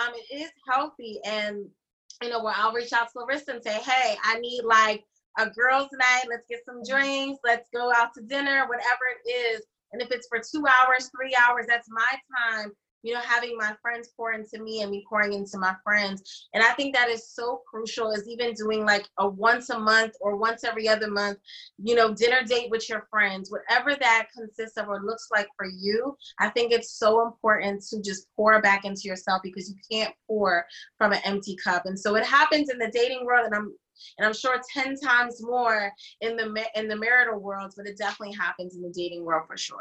[0.00, 1.18] um, it is healthy.
[1.24, 1.66] And,
[2.22, 5.04] you know, where I'll reach out to Larissa and say, hey, I need like
[5.38, 6.24] a girls' night.
[6.28, 7.40] Let's get some drinks.
[7.44, 9.62] Let's go out to dinner, whatever it is.
[9.92, 12.14] And if it's for two hours, three hours, that's my
[12.50, 12.72] time
[13.02, 16.48] you know, having my friends pour into me and me pouring into my friends.
[16.54, 20.14] And I think that is so crucial is even doing like a once a month
[20.20, 21.38] or once every other month,
[21.82, 25.66] you know, dinner date with your friends, whatever that consists of or looks like for
[25.66, 26.16] you.
[26.40, 30.64] I think it's so important to just pour back into yourself because you can't pour
[30.98, 31.86] from an empty cup.
[31.86, 33.74] And so it happens in the dating world and I'm
[34.18, 38.34] and I'm sure 10 times more in the in the marital world, but it definitely
[38.34, 39.78] happens in the dating world for sure.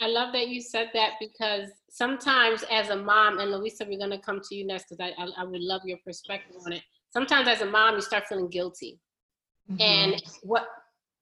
[0.00, 4.20] I love that you said that because sometimes as a mom, and Louisa, we're gonna
[4.20, 6.82] come to you next because I, I, I would love your perspective on it.
[7.12, 8.98] Sometimes as a mom, you start feeling guilty,
[9.70, 9.80] mm-hmm.
[9.80, 10.66] and what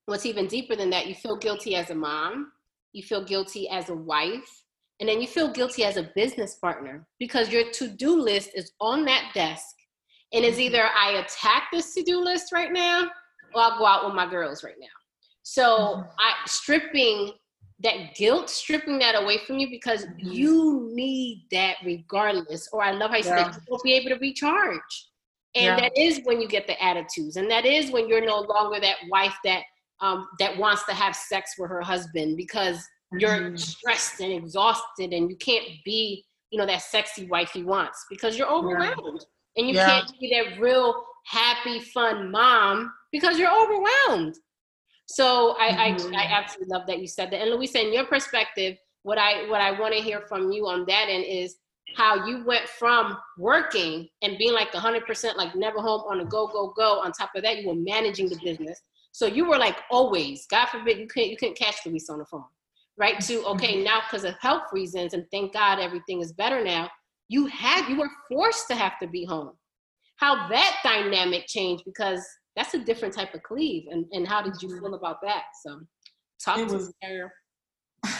[0.07, 2.53] what's even deeper than that, you feel guilty as a mom,
[2.93, 4.65] you feel guilty as a wife,
[5.01, 9.05] and then you feel guilty as a business partner because your to-do list is on
[9.05, 9.77] that desk,
[10.33, 10.75] and it's mm-hmm.
[10.75, 13.11] either I attack this to-do list right now,
[13.55, 14.87] or I'll go out with my girls right now.
[15.43, 16.09] So mm-hmm.
[16.19, 17.33] I stripping
[17.83, 20.31] that guilt stripping that away from you because mm-hmm.
[20.31, 23.51] you need that regardless or i love how you yeah.
[23.51, 25.09] said you won't be able to recharge
[25.55, 25.77] and yeah.
[25.77, 28.97] that is when you get the attitudes and that is when you're no longer that
[29.11, 29.63] wife that
[30.01, 33.19] um, that wants to have sex with her husband because mm-hmm.
[33.21, 38.05] you're stressed and exhausted and you can't be you know that sexy wife he wants
[38.11, 39.25] because you're overwhelmed
[39.57, 39.63] yeah.
[39.63, 44.37] and you can't be that real happy fun mom because you're overwhelmed
[45.13, 46.15] so I, mm-hmm.
[46.15, 47.43] I, I absolutely love that you said that.
[47.43, 50.87] And Louisa, in your perspective, what I what I want to hear from you on
[50.87, 51.57] that end is
[51.95, 56.47] how you went from working and being like 100% like never home on a go
[56.47, 57.01] go go.
[57.01, 58.81] On top of that, you were managing the business,
[59.13, 60.47] so you were like always.
[60.47, 62.45] God forbid you couldn't you couldn't catch Louisa on the phone,
[62.97, 63.21] right?
[63.21, 63.85] To okay mm-hmm.
[63.85, 66.89] now because of health reasons and thank God everything is better now.
[67.29, 69.53] You had you were forced to have to be home.
[70.17, 72.25] How that dynamic changed because
[72.57, 73.85] that's a different type of cleave.
[73.91, 74.81] And, and how did you mm-hmm.
[74.81, 75.45] feel about that?
[75.65, 75.81] So
[76.45, 76.93] talk it to was,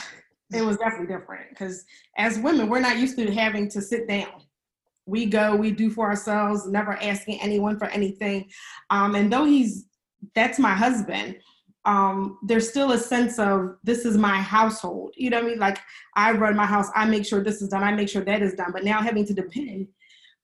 [0.53, 1.85] It was definitely different because
[2.19, 4.43] as women, we're not used to having to sit down.
[5.07, 8.51] We go, we do for ourselves, never asking anyone for anything.
[8.91, 9.87] Um, and though he's,
[10.35, 11.39] that's my husband,
[11.85, 15.15] um, there's still a sense of this is my household.
[15.17, 15.59] You know what I mean?
[15.59, 15.79] Like
[16.15, 18.55] I run my house, I make sure this is done, I make sure that is
[18.55, 18.71] done.
[18.73, 19.89] But now having to depend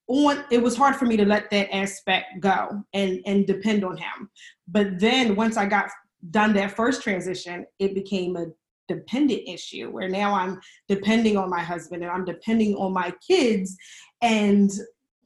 [0.08, 3.96] on it was hard for me to let that aspect go and and depend on
[3.96, 4.30] him.
[4.66, 5.90] But then once i got
[6.30, 8.46] done that first transition it became a
[8.88, 13.76] dependent issue where now i'm depending on my husband and i'm depending on my kids
[14.22, 14.70] and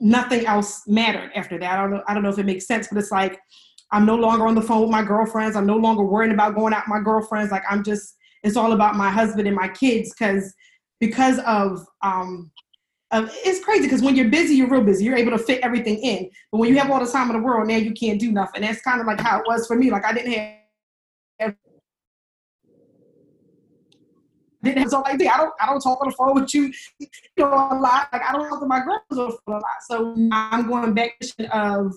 [0.01, 1.79] nothing else mattered after that.
[1.79, 3.38] I don't know i don't know if it makes sense but it's like
[3.92, 5.57] i'm no longer on the phone with my girlfriends.
[5.57, 7.53] I'm no longer worrying about going out with my girlfriends.
[7.53, 10.53] Like i'm just it's all about my husband and my kids because
[11.01, 12.51] because of um
[13.12, 15.05] um, it's crazy because when you're busy, you're real busy.
[15.05, 16.31] You're able to fit everything in.
[16.51, 18.62] But when you have all the time in the world, now you can't do nothing.
[18.62, 19.90] That's kind of like how it was for me.
[19.90, 21.55] Like I didn't have.
[24.62, 27.09] Didn't have so like I don't I don't talk on the phone with you, you
[27.37, 28.09] know, a lot.
[28.12, 29.64] Like I don't talk to my girls on the phone a lot.
[29.88, 31.92] So I'm going back to of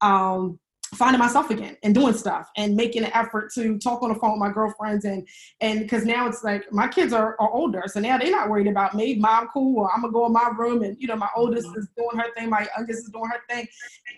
[0.00, 0.58] um
[0.94, 4.32] finding myself again and doing stuff and making an effort to talk on the phone
[4.32, 5.26] with my girlfriends and
[5.60, 8.66] and because now it's like my kids are, are older so now they're not worried
[8.66, 9.14] about me.
[9.14, 11.78] Mom cool or i'm gonna go in my room and you know my oldest mm-hmm.
[11.78, 13.66] is doing her thing my youngest is doing her thing.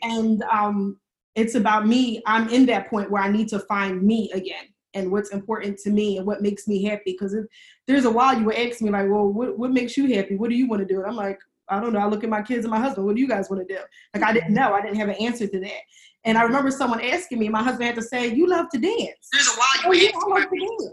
[0.03, 0.99] And um
[1.35, 2.23] it's about me.
[2.27, 5.91] I'm in that point where i need to find me again and what's important to
[5.91, 7.13] me and what makes me happy.
[7.13, 7.47] Because if
[7.87, 10.37] there's a while you were asking me like well what, what makes you happy?
[10.37, 11.01] What do you want to do?
[11.01, 11.39] And i'm like
[11.73, 12.01] I don't know.
[12.01, 13.07] I look at my kids and my husband.
[13.07, 13.81] What do you guys want to do?
[14.15, 14.75] Like I didn't know.
[14.75, 15.81] I didn't have an answer to that.
[16.25, 17.49] And I remember someone asking me.
[17.49, 20.37] My husband had to say, "You love to dance." There's a while you oh, yeah,
[20.37, 20.87] I love to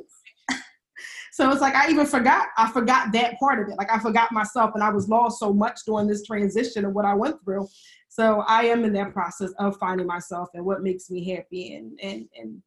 [0.51, 0.63] dance.
[1.33, 2.47] so it's like I even forgot.
[2.57, 3.77] I forgot that part of it.
[3.77, 7.05] Like I forgot myself, and I was lost so much during this transition of what
[7.05, 7.67] I went through.
[8.07, 11.99] So I am in that process of finding myself and what makes me happy and
[12.01, 12.61] and and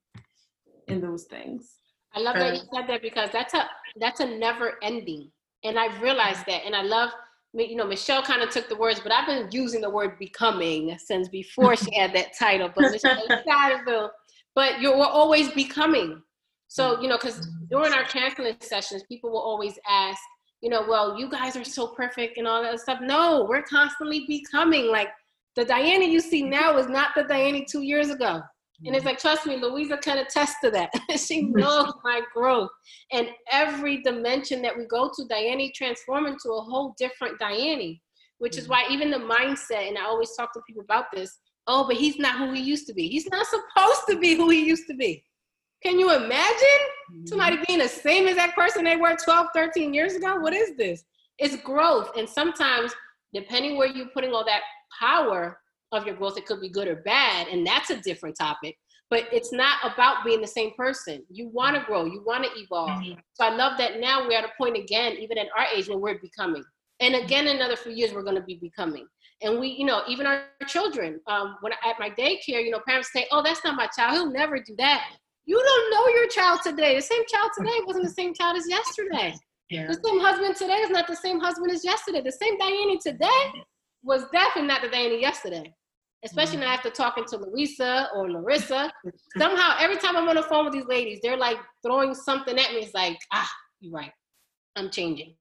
[0.89, 1.79] and those things.
[2.15, 5.31] I love that you said that because that's a that's a never ending,
[5.65, 7.11] and I've realized that, and I love
[7.55, 10.97] you know, Michelle kind of took the words, but I've been using the word becoming
[10.99, 12.71] since before she had that title.
[12.75, 13.23] But Michelle
[14.55, 16.23] but you're we're always becoming.
[16.69, 17.65] So, you know, because mm-hmm.
[17.71, 20.19] during our counseling sessions, people will always ask,
[20.63, 23.01] you know, well, you guys are so perfect and all that stuff.
[23.03, 24.87] No, we're constantly becoming.
[24.87, 25.09] Like
[25.55, 28.41] the Diana you see now is not the Diana two years ago.
[28.85, 30.91] And it's like, trust me, Louisa can attest to that.
[31.19, 32.71] she knows my growth.
[33.13, 37.99] And every dimension that we go to, Diane transform into a whole different Diane,
[38.39, 38.73] which is mm-hmm.
[38.73, 42.19] why even the mindset, and I always talk to people about this, oh, but he's
[42.19, 43.09] not who he used to be.
[43.09, 45.25] He's not supposed to be who he used to be.
[45.83, 47.27] Can you imagine mm-hmm.
[47.27, 50.37] somebody being the same as that person they were 12, 13 years ago?
[50.37, 51.05] What is this?
[51.39, 52.11] It's growth.
[52.17, 52.93] And sometimes,
[53.33, 54.63] depending where you're putting all that
[55.01, 55.59] power,
[55.93, 56.39] of your growth.
[56.39, 58.77] It could be good or bad, and that's a different topic.
[59.11, 61.23] But it's not about being the same person.
[61.29, 62.91] You want to grow, you want to evolve.
[62.91, 63.21] Mm-hmm.
[63.35, 66.01] So I love that now we're at a point again, even at our age, when
[66.01, 66.65] we're becoming.
[67.01, 69.07] And again, another few years, we're going to be becoming.
[69.43, 72.81] And we, you know, even our children, um, when I, at my daycare, you know,
[72.87, 74.15] parents say, oh, that's not my child.
[74.15, 75.11] He'll never do that.
[75.45, 76.95] You don't know your child today.
[76.95, 79.35] The same child today wasn't the same child as yesterday.
[79.69, 79.89] Yeah.
[79.89, 82.21] The same husband today is not the same husband as yesterday.
[82.21, 83.65] The same Diane today
[84.05, 85.75] was definitely not the Diane yesterday.
[86.25, 88.93] Especially now after talking to Louisa or Larissa.
[89.39, 92.73] Somehow, every time I'm on the phone with these ladies, they're like throwing something at
[92.73, 92.79] me.
[92.79, 93.51] It's like, ah,
[93.81, 94.13] you're right.
[94.77, 95.35] I'm changing.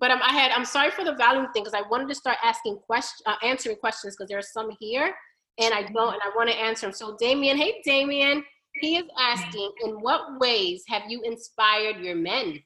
[0.00, 2.38] But um, I had, I'm sorry for the volume thing because I wanted to start
[2.42, 5.14] asking questions, uh, answering questions because there are some here
[5.58, 6.92] and I don't, and I want to answer them.
[6.94, 8.44] So, Damien, hey, Damien,
[8.80, 12.62] he is asking, in what ways have you inspired your men?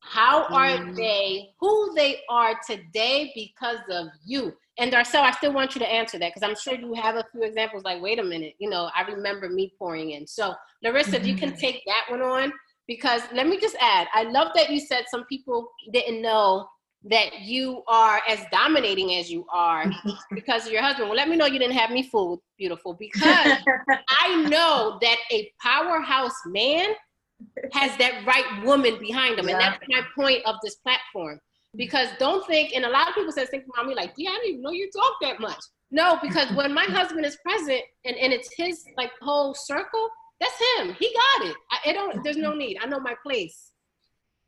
[0.00, 0.96] How are Mm.
[0.96, 4.52] they who they are today because of you?
[4.78, 7.24] And Darcel, I still want you to answer that because I'm sure you have a
[7.30, 10.26] few examples like, wait a minute, you know, I remember me pouring in.
[10.26, 11.58] So, Larissa, if you can mm-hmm.
[11.58, 12.52] take that one on,
[12.86, 16.66] because let me just add, I love that you said some people didn't know
[17.04, 19.84] that you are as dominating as you are
[20.34, 21.08] because of your husband.
[21.08, 23.22] Well, let me know you didn't have me fooled, beautiful, because
[24.08, 26.90] I know that a powerhouse man
[27.72, 29.48] has that right woman behind him.
[29.48, 31.40] And that's my point of this platform.
[31.74, 34.34] Because don't think, and a lot of people say, think about me like, yeah, I
[34.34, 35.62] didn't even know you talk that much.
[35.90, 40.08] No, because when my husband is present and, and it's his like whole circle,
[40.40, 40.94] that's him.
[40.98, 41.56] He got it.
[41.70, 42.78] I, it don't, there's no need.
[42.82, 43.72] I know my place.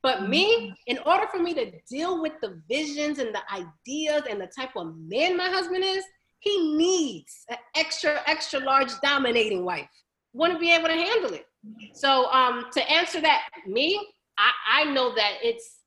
[0.03, 4.39] But me, in order for me to deal with the visions and the ideas and
[4.39, 6.05] the type of man my husband is,
[6.41, 9.89] he needs an extra, extra large dominating wife.
[10.35, 11.47] Want to be able to handle it.
[11.95, 13.99] So um, to answer that, me,
[14.37, 15.79] I, I know that it's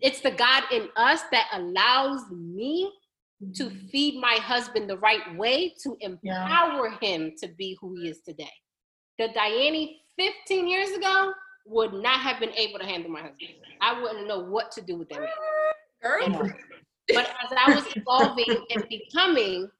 [0.00, 2.92] it's the God in us that allows me
[3.54, 3.86] to mm-hmm.
[3.88, 8.50] feed my husband the right way to empower him to be who he is today.
[9.18, 11.32] The Diane 15 years ago
[11.66, 13.50] would not have been able to handle my husband.
[13.80, 15.28] I wouldn't know what to do with that man.
[16.02, 16.50] Girl.
[17.14, 19.70] But as I was evolving and becoming,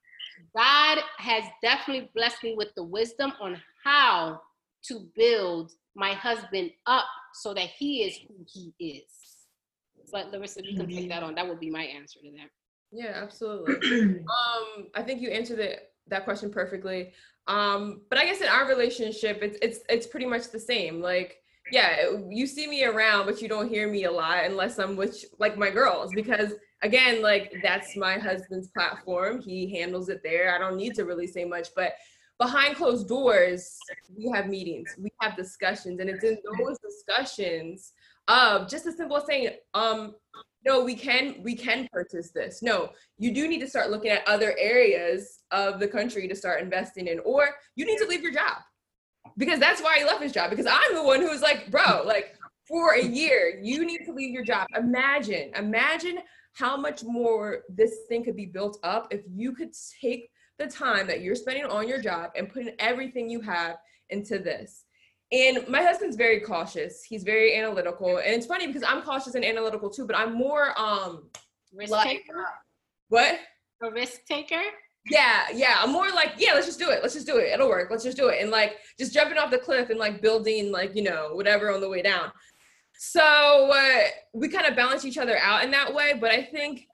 [0.57, 4.41] God has definitely blessed me with the wisdom on how
[4.85, 7.05] to build my husband up
[7.35, 9.28] so that he is who he is.
[10.13, 11.35] But Larissa, you can take that on.
[11.35, 12.49] That would be my answer to that.
[12.91, 13.75] Yeah, absolutely.
[14.21, 17.13] um, I think you answered it, that question perfectly.
[17.47, 21.01] Um, but I guess in our relationship, it's it's it's pretty much the same.
[21.01, 21.37] Like,
[21.71, 25.25] yeah, you see me around, but you don't hear me a lot unless I'm with
[25.39, 26.53] like my girls, because
[26.83, 29.41] again, like that's my husband's platform.
[29.41, 30.55] He handles it there.
[30.55, 31.95] I don't need to really say much, but
[32.39, 33.79] behind closed doors,
[34.17, 37.93] we have meetings, we have discussions, and it's in those discussions
[38.29, 40.15] of just as simple as saying, um,
[40.65, 42.63] no, we can we can purchase this.
[42.63, 46.63] No, you do need to start looking at other areas of the country to start
[46.63, 48.59] investing in, or you need to leave your job
[49.37, 50.51] because that's why he left his job.
[50.51, 54.33] Because I'm the one who's like, bro, like for a year, you need to leave
[54.33, 54.67] your job.
[54.77, 56.19] Imagine, imagine
[56.55, 59.71] how much more this thing could be built up if you could
[60.03, 63.77] take the time that you're spending on your job and put in everything you have
[64.11, 64.85] into this.
[65.31, 67.03] And my husband's very cautious.
[67.03, 68.17] He's very analytical.
[68.17, 71.29] And it's funny because I'm cautious and analytical too, but I'm more um
[71.73, 72.47] Risk Like- taker?
[73.09, 73.39] what?
[73.83, 74.61] A risk taker?
[75.11, 75.77] Yeah, yeah.
[75.81, 77.01] I'm more like, yeah, let's just do it.
[77.03, 77.53] Let's just do it.
[77.53, 77.91] It'll work.
[77.91, 78.41] Let's just do it.
[78.43, 81.81] And like just jumping off the cliff and like building like, you know, whatever on
[81.81, 82.33] the way down.
[82.99, 86.15] So uh, we kind of balance each other out in that way.
[86.21, 86.87] But I think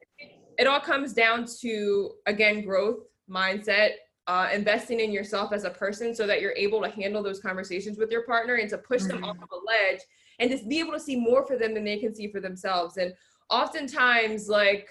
[0.58, 3.92] it all comes down to, again, growth, mindset,
[4.26, 7.98] uh, investing in yourself as a person so that you're able to handle those conversations
[7.98, 10.00] with your partner and to push them off of a ledge
[10.38, 12.96] and just be able to see more for them than they can see for themselves.
[12.96, 13.12] And
[13.50, 14.88] oftentimes, like,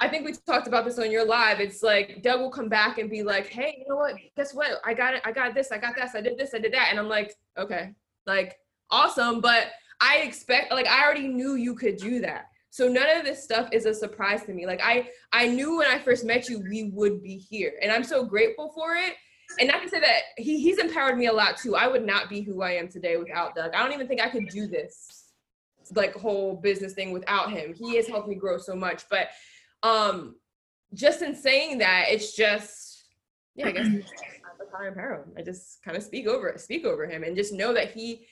[0.00, 1.60] I think we talked about this on your live.
[1.60, 4.16] It's like Doug will come back and be like, "Hey, you know what?
[4.36, 4.80] Guess what?
[4.84, 5.22] I got it.
[5.24, 5.70] I got this.
[5.70, 6.14] I got this.
[6.16, 6.54] I did this.
[6.54, 7.94] I did that." And I'm like, "Okay,
[8.26, 8.58] like
[8.90, 9.68] awesome." But
[10.00, 12.46] I expect, like, I already knew you could do that.
[12.72, 14.66] So none of this stuff is a surprise to me.
[14.66, 18.02] Like I, I knew when I first met you, we would be here, and I'm
[18.02, 19.14] so grateful for it.
[19.60, 21.76] And not to say that he, he's empowered me a lot too.
[21.76, 23.74] I would not be who I am today without Doug.
[23.74, 25.32] I don't even think I could do this
[25.94, 27.74] like whole business thing without him.
[27.74, 29.04] He has helped me grow so much.
[29.10, 29.28] But
[29.82, 30.36] um
[30.94, 33.04] just in saying that it's just
[33.54, 36.84] yeah i guess i'm a higher empower him i just kind of speak over speak
[36.84, 38.26] over him and just know that he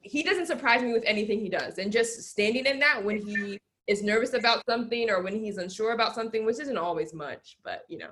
[0.00, 3.58] he doesn't surprise me with anything he does and just standing in that when he
[3.86, 7.84] is nervous about something or when he's unsure about something which isn't always much but
[7.88, 8.10] you know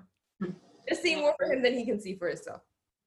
[0.88, 2.60] just seeing more for him than he can see for himself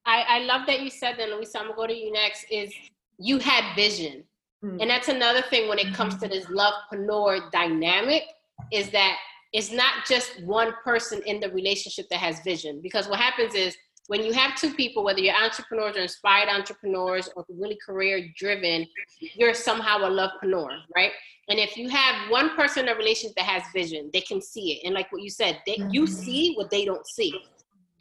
[0.06, 1.60] I, I love that you said that, Louisa.
[1.60, 2.46] I'm gonna go to you next.
[2.50, 2.74] Is
[3.20, 4.24] you had vision,
[4.64, 4.82] Mm.
[4.82, 8.24] and that's another thing when it comes to this lovepreneur dynamic.
[8.72, 9.18] Is that
[9.54, 12.80] it's not just one person in the relationship that has vision.
[12.82, 13.78] Because what happens is
[14.08, 18.88] when you have two people, whether you're entrepreneurs or inspired entrepreneurs or really career driven,
[19.20, 21.12] you're somehow a lovepreneur, right?
[21.50, 24.74] And if you have one person in a relationship that has vision, they can see
[24.74, 24.86] it.
[24.86, 26.10] And like what you said, they, you Mhm.
[26.10, 27.40] see what they don't see.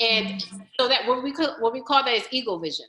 [0.00, 0.40] And
[0.78, 2.86] so that what we call, what we call that is ego vision.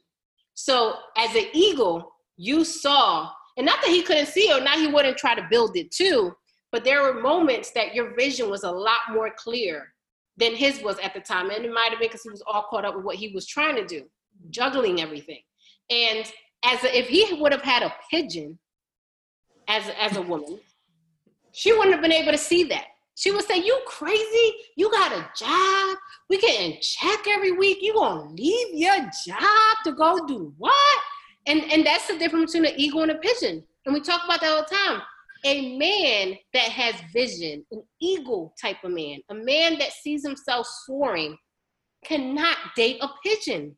[0.53, 4.87] So as an eagle, you saw, and not that he couldn't see or not he
[4.87, 6.35] wouldn't try to build it too,
[6.71, 9.93] but there were moments that your vision was a lot more clear
[10.37, 11.49] than his was at the time.
[11.49, 13.45] And it might have been because he was all caught up with what he was
[13.47, 14.03] trying to do,
[14.49, 15.41] juggling everything.
[15.89, 16.31] And
[16.63, 18.57] as a, if he would have had a pigeon
[19.67, 20.59] as as a woman,
[21.51, 22.85] she wouldn't have been able to see that.
[23.15, 24.53] She would say, "You crazy?
[24.75, 25.97] You got a job?
[26.29, 27.79] We getting check every week.
[27.81, 31.01] You gonna leave your job to go do what?"
[31.47, 33.63] And and that's the difference between an eagle and a pigeon.
[33.85, 35.01] And we talk about that all the time.
[35.45, 40.67] A man that has vision, an eagle type of man, a man that sees himself
[40.85, 41.37] soaring,
[42.03, 43.75] cannot date a pigeon.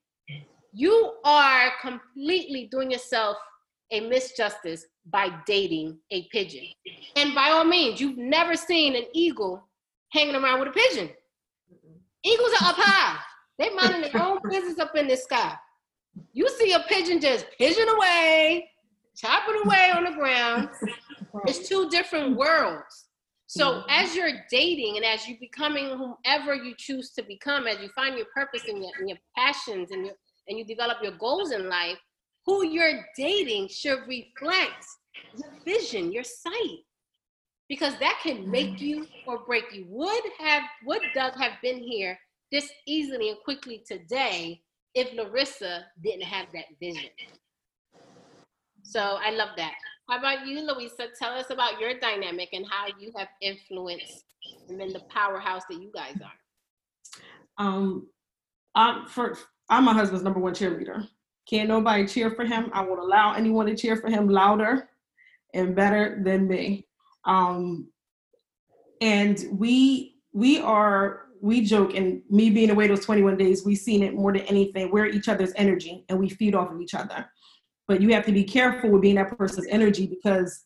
[0.74, 3.38] You are completely doing yourself
[3.91, 6.66] a misjustice by dating a pigeon.
[7.16, 9.68] And by all means, you've never seen an eagle
[10.12, 11.10] hanging around with a pigeon.
[12.24, 13.20] Eagles are up high.
[13.57, 15.55] they're minding their own business up in the sky.
[16.34, 18.70] You see a pigeon just pigeon away,
[19.16, 20.70] chopping away on the ground.
[21.45, 22.38] It's two different mm.
[22.38, 23.05] worlds.
[23.47, 27.89] So as you're dating and as you're becoming whomever you choose to become, as you
[27.95, 30.15] find your purpose and your, and your passions and your
[30.47, 31.97] and you develop your goals in life,
[32.45, 34.86] who you're dating should reflect
[35.38, 36.80] your vision, your sight.
[37.67, 38.82] Because that can make mm.
[38.82, 39.86] you or break you.
[39.89, 42.19] Would have would Doug have been here
[42.51, 44.61] this easily and quickly today
[44.93, 47.09] if Larissa didn't have that vision?
[48.84, 49.75] So I love that.
[50.10, 51.05] How about you, Louisa?
[51.18, 54.24] Tell us about your dynamic and how you have influenced
[54.68, 57.64] and been the powerhouse that you guys are.
[57.64, 58.07] Um,
[58.74, 59.38] I'm for
[59.70, 61.07] I'm my husband's number one cheerleader.
[61.47, 62.72] Can't nobody cheer for him.
[62.74, 64.89] I won't allow anyone to cheer for him louder
[65.53, 66.88] and better than me.
[67.26, 67.89] Um,
[69.01, 74.01] and we we are we joke and me being away those 21 days, we've seen
[74.01, 74.91] it more than anything.
[74.91, 77.28] We're each other's energy and we feed off of each other.
[77.89, 80.63] But you have to be careful with being that person's energy because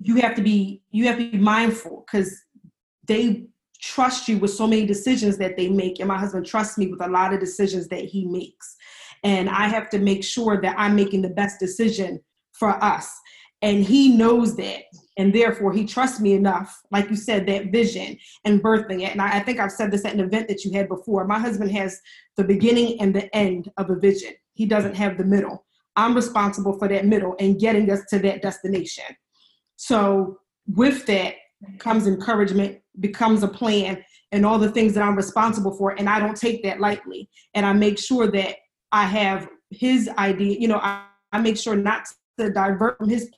[0.00, 2.34] you have to be you have to be mindful because
[3.06, 3.44] they
[3.78, 7.02] trust you with so many decisions that they make and my husband trusts me with
[7.02, 8.76] a lot of decisions that he makes.
[9.24, 12.18] And i have to make sure that i'm making the best decision
[12.52, 13.14] for us.
[13.60, 14.84] And he knows that
[15.18, 18.16] and therefore he trusts me enough like you said that vision
[18.46, 19.12] and birthing it.
[19.12, 21.26] And I, I think i've said this at an event that you had before.
[21.26, 22.00] My husband has
[22.38, 25.64] the beginning and the end of a vision he doesn't have the middle
[25.96, 29.04] i'm responsible for that middle and getting us to that destination
[29.76, 31.34] so with that
[31.78, 35.90] comes encouragement, becomes a plan, and all the things that I'm responsible for.
[35.98, 37.28] And I don't take that lightly.
[37.54, 38.56] And I make sure that
[38.92, 42.06] I have his idea, you know, I, I make sure not
[42.38, 43.30] to divert from his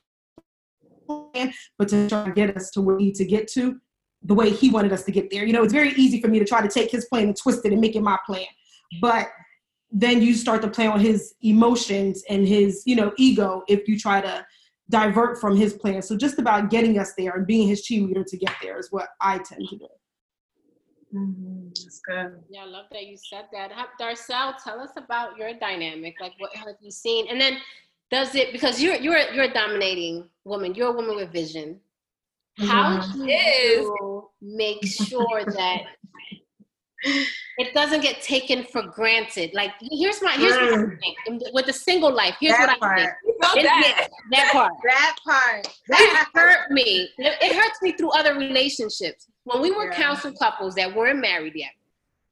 [1.07, 3.81] plan, but to try to get us to where we need to get to
[4.23, 5.45] the way he wanted us to get there.
[5.45, 7.65] You know, it's very easy for me to try to take his plan and twist
[7.65, 8.47] it and make it my plan.
[9.01, 9.29] But
[9.93, 13.99] then you start to play on his emotions and his, you know, ego if you
[13.99, 14.47] try to
[14.89, 16.03] divert from his plan.
[16.03, 19.09] So just about getting us there and being his cheerleader to get there is what
[19.21, 19.89] I tend to do.
[21.15, 22.41] Mhm, That's good.
[22.51, 23.73] Yeah, I love that you said that.
[24.01, 26.15] Darcel, tell us about your dynamic.
[26.21, 27.27] Like, what have you seen?
[27.29, 27.59] And then,
[28.13, 30.75] does it because you're you're you're a dominating woman.
[30.75, 31.81] You're a woman with vision.
[32.59, 33.13] How Mhm.
[33.13, 35.83] do you make sure that
[37.03, 39.51] it doesn't get taken for granted?
[39.55, 40.99] Like, here's my here's what I Mm.
[41.01, 42.37] think with the single life.
[42.41, 43.11] Here's that what I think.
[43.41, 43.57] part.
[43.59, 44.09] It- that.
[44.31, 44.73] That part.
[44.85, 45.67] That part.
[45.89, 47.09] It hurt me.
[47.19, 49.27] It hurts me through other relationships.
[49.45, 49.97] When we were Yeah.
[49.97, 51.73] counsel couples that weren't married yet,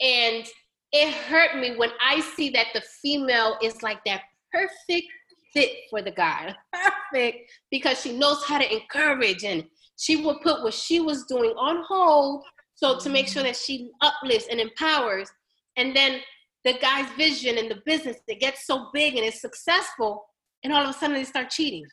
[0.01, 0.47] and
[0.93, 5.07] it hurt me when I see that the female is like that perfect
[5.53, 9.65] fit for the guy, perfect because she knows how to encourage and
[9.99, 12.45] she would put what she was doing on hold
[12.79, 15.29] so to make sure that she uplifts and empowers,
[15.77, 16.21] and then
[16.65, 20.25] the guy's vision and the business that gets so big and is successful,
[20.63, 21.85] and all of a sudden they start cheating.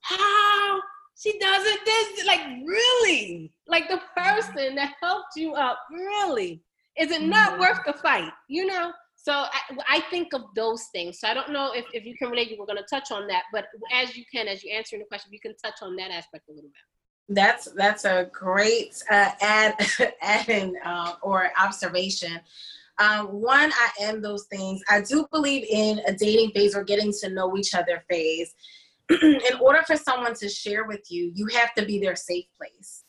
[0.00, 0.80] How?
[1.22, 3.52] She doesn't this like really?
[3.68, 6.62] Like the person that helped you up really?
[6.98, 7.60] Is it not Mhm.
[7.60, 8.90] worth the fight you know?
[9.16, 11.20] So I, I think of those things.
[11.20, 13.26] So i don't know if, if you can relate you were going to touch on
[13.28, 16.10] that but as you can as you're answering the question you can touch on that
[16.10, 16.86] aspect a little bit
[17.28, 19.74] That's that's a great uh, add
[20.22, 22.40] add uh, or observation.
[22.98, 24.82] Um, one, I am those things.
[24.88, 28.54] I do believe in a dating phase or getting to know each other phase.
[29.22, 33.04] in order for someone to share with you, you have to be their safe place.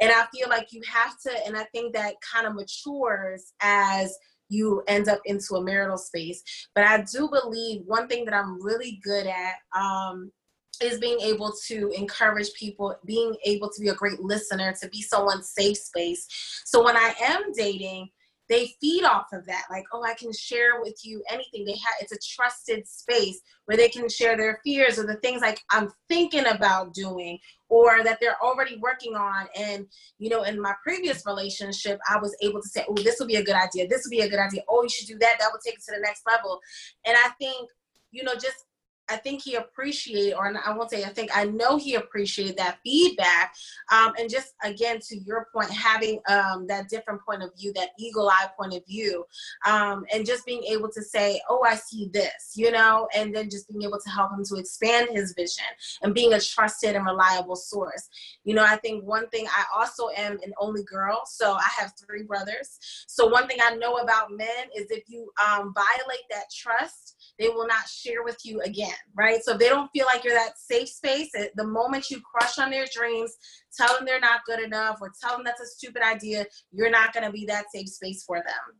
[0.00, 4.16] And I feel like you have to, and I think that kind of matures as
[4.48, 6.42] you end up into a marital space.
[6.74, 10.32] But I do believe one thing that I'm really good at um,
[10.80, 15.02] is being able to encourage people, being able to be a great listener, to be
[15.02, 16.26] someone's safe space.
[16.64, 18.10] So when I am dating,
[18.50, 19.66] they feed off of that.
[19.70, 21.64] Like oh i can share with you anything.
[21.64, 25.40] They have it's a trusted space where they can share their fears or the things
[25.40, 29.46] like i'm thinking about doing or that they're already working on.
[29.56, 29.86] And
[30.18, 33.36] you know in my previous relationship i was able to say oh this would be
[33.36, 33.86] a good idea.
[33.86, 34.62] This would be a good idea.
[34.68, 35.36] Oh you should do that.
[35.38, 36.60] That would take it to the next level.
[37.06, 37.70] And i think
[38.10, 38.64] you know just
[39.10, 42.78] I think he appreciated, or I won't say I think, I know he appreciated that
[42.84, 43.54] feedback.
[43.92, 47.90] Um, and just again, to your point, having um, that different point of view, that
[47.98, 49.24] eagle eye point of view,
[49.66, 53.50] um, and just being able to say, oh, I see this, you know, and then
[53.50, 55.64] just being able to help him to expand his vision
[56.02, 58.08] and being a trusted and reliable source.
[58.44, 61.92] You know, I think one thing I also am an only girl, so I have
[61.98, 62.78] three brothers.
[63.06, 67.48] So one thing I know about men is if you um, violate that trust, they
[67.48, 69.42] will not share with you again, right?
[69.42, 72.70] So if they don't feel like you're that safe space, the moment you crush on
[72.70, 73.34] their dreams,
[73.76, 77.14] tell them they're not good enough, or tell them that's a stupid idea, you're not
[77.14, 78.76] going to be that safe space for them.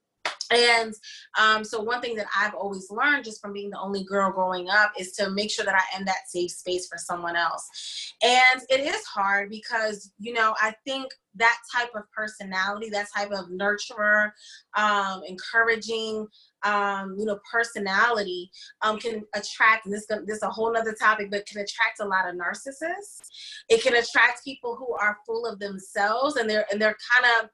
[0.50, 0.94] And
[1.38, 4.68] um, so, one thing that I've always learned just from being the only girl growing
[4.68, 8.14] up is to make sure that I am that safe space for someone else.
[8.22, 13.30] And it is hard because, you know, I think that type of personality, that type
[13.30, 14.32] of nurturer,
[14.76, 16.26] um, encouraging,
[16.64, 18.50] um, you know, personality
[18.82, 22.04] um, can attract, and this, this is a whole other topic, but can attract a
[22.04, 23.28] lot of narcissists.
[23.68, 27.50] It can attract people who are full of themselves and they're, and they're kind of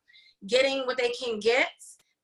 [0.49, 1.69] getting what they can get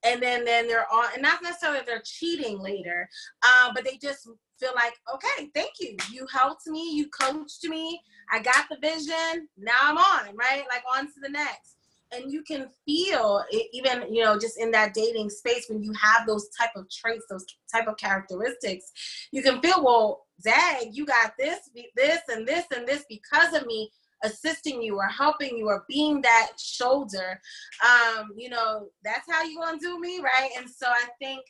[0.03, 3.07] and then then they're on and not necessarily they're cheating later
[3.43, 4.27] um, but they just
[4.59, 5.95] feel like okay thank you.
[6.11, 6.91] You helped me.
[6.93, 7.99] You coached me.
[8.31, 9.47] I got the vision.
[9.57, 10.63] Now i'm on right?
[10.69, 11.75] Like on to the next.
[12.11, 15.93] And you can feel it, even you know just in that dating space when you
[15.93, 18.91] have those type of traits those type of characteristics
[19.31, 21.57] you can feel well dang you got this
[21.95, 23.89] this and this and this because of me
[24.23, 27.39] assisting you or helping you or being that shoulder
[27.83, 30.49] um you know that's how you gonna do me right?
[30.57, 31.41] And so i think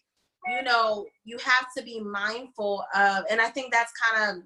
[0.48, 4.44] you know you have to be mindful of and i think that's kind of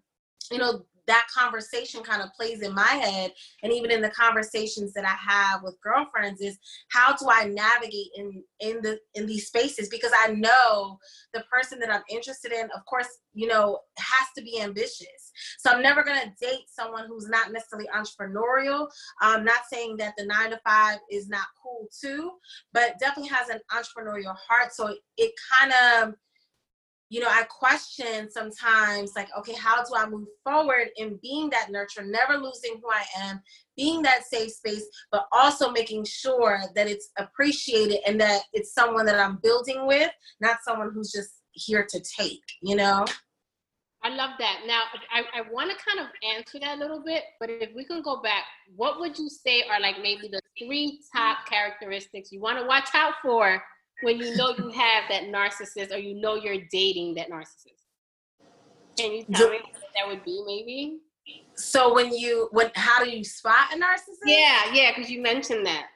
[0.51, 3.31] you know that conversation kind of plays in my head
[3.63, 6.57] and even in the conversations that i have with girlfriends is
[6.89, 9.89] how do i navigate in in the in these spaces?
[9.89, 10.97] Because i know
[11.33, 15.31] the person that i'm interested in of course you know has to be ambitious.
[15.59, 18.87] So i'm never going to date someone who's not necessarily entrepreneurial.
[19.21, 22.31] I'm not saying that the nine to five is not cool too
[22.73, 24.73] but definitely has an entrepreneurial heart.
[24.73, 26.15] So it, it kind of
[27.09, 31.69] you know, I question sometimes, like, okay, how do I move forward in being that
[31.71, 33.41] nurturer, never losing who I am,
[33.77, 39.05] being that safe space, but also making sure that it's appreciated and that it's someone
[39.05, 43.05] that I'm building with, not someone who's just here to take, you know?
[44.03, 44.61] I love that.
[44.67, 47.83] Now, I, I want to kind of answer that a little bit, but if we
[47.83, 48.43] can go back,
[48.75, 52.89] what would you say are like maybe the three top characteristics you want to watch
[52.93, 53.61] out for
[54.01, 57.77] when you know you have that narcissist or you know you're dating that narcissist?
[58.97, 60.99] Can you tell me what that would be maybe?
[61.55, 64.25] So when you when how do you spot a narcissist?
[64.25, 65.87] Yeah, yeah, because you mentioned that.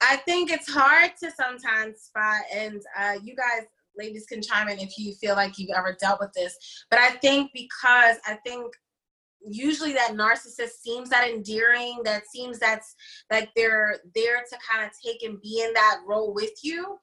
[0.00, 3.66] I think it's hard to sometimes spot, and uh, you guys,
[3.96, 6.56] ladies, can chime in if you feel like you've ever dealt with this.
[6.90, 8.72] But I think because I think
[9.44, 12.94] usually that narcissist seems that endearing that seems that's
[13.30, 16.98] like they're there to kind of take and be in that role with you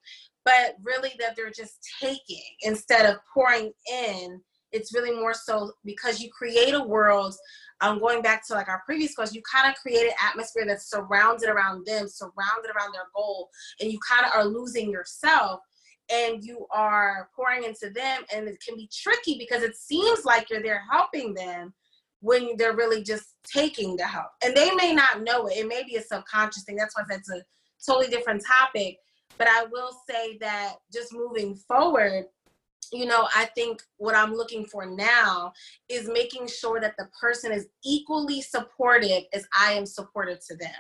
[0.49, 4.41] but really that they're just taking instead of pouring in
[4.71, 7.35] it's really more so because you create a world
[7.81, 10.65] I'm um, going back to like our previous question, you kind of create an atmosphere
[10.67, 15.61] that's surrounded around them, surrounded around their goal, and you kind of are losing yourself
[16.11, 18.23] and you are pouring into them.
[18.33, 21.73] And it can be tricky because it seems like you're there helping them
[22.21, 24.27] when they're really just taking the help.
[24.43, 26.75] And they may not know it, it may be a subconscious thing.
[26.75, 27.41] That's why that's a
[27.85, 28.97] totally different topic.
[29.37, 32.25] But I will say that just moving forward,
[32.91, 35.53] you know, I think what I'm looking for now
[35.87, 40.71] is making sure that the person is equally supportive as I am supportive to them.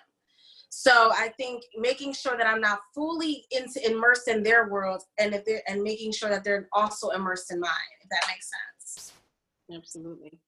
[0.69, 5.33] So I think making sure that I'm not fully into immersed in their world and
[5.33, 7.71] if they're and making sure that they're also immersed in mine,
[8.01, 9.13] if that makes sense.
[9.73, 10.39] Absolutely.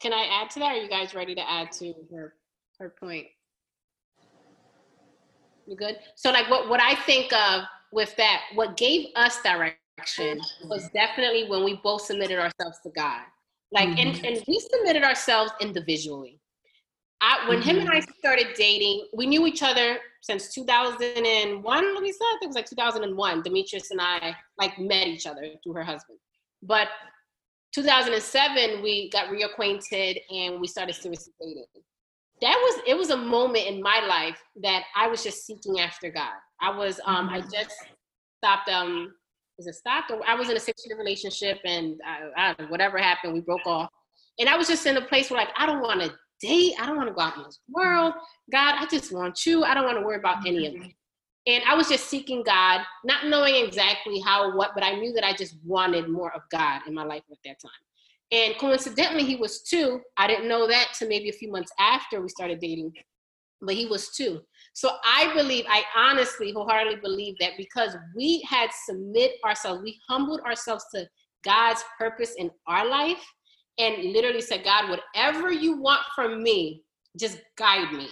[0.00, 0.72] Can I add to that?
[0.72, 2.34] Are you guys ready to add to her
[2.78, 3.26] her point?
[5.68, 5.98] You good?
[6.14, 7.62] So like what, what I think of
[7.92, 13.22] with that, what gave us direction was definitely when we both submitted ourselves to God.
[13.70, 13.98] Like mm-hmm.
[13.98, 16.40] and, and we submitted ourselves individually.
[17.20, 18.12] I, when him and I Mm-hmm.
[18.18, 21.96] started dating, we knew each other since 2001.
[21.96, 23.42] Louisa, I think it was like 2001.
[23.42, 26.18] Demetrius and I like met each other through her husband.
[26.62, 26.88] But
[27.74, 31.66] 2007, we got reacquainted and we started seriously dating.
[32.40, 36.10] That was it was a moment in my life that I was just seeking after
[36.10, 36.34] God.
[36.60, 37.74] I was um I just
[38.38, 39.12] stopped um
[39.58, 40.12] is it stopped?
[40.26, 42.00] I was in a six year relationship and
[42.36, 43.90] I, I whatever happened we broke off.
[44.38, 46.74] And I was just in a place where like I don't want to date.
[46.80, 48.14] I don't want to go out in this world.
[48.52, 49.64] God I just want you.
[49.64, 50.92] I don't want to worry about any of it.
[51.48, 55.24] And I was just seeking God not knowing exactly how what but I knew that
[55.24, 57.87] I just wanted more of God in my life at that time
[58.30, 62.20] and coincidentally he was two I didn't know that to maybe a few months after
[62.20, 62.92] we started dating
[63.60, 64.40] but he was two
[64.78, 70.40] so I believe, I honestly, wholeheartedly believe that because we had submit ourselves, we humbled
[70.42, 71.04] ourselves to
[71.44, 73.20] God's purpose in our life,
[73.78, 76.84] and literally said, God, whatever you want from me,
[77.18, 78.08] just guide me.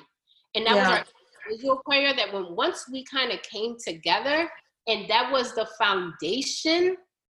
[0.56, 0.96] And that was Yeah.
[0.96, 1.04] our
[1.48, 2.12] individual prayer.
[2.14, 4.50] That when once we kind of came together,
[4.88, 6.96] and that was the foundation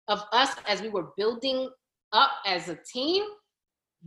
[0.07, 1.69] of us as we were building
[2.17, 3.23] up as a team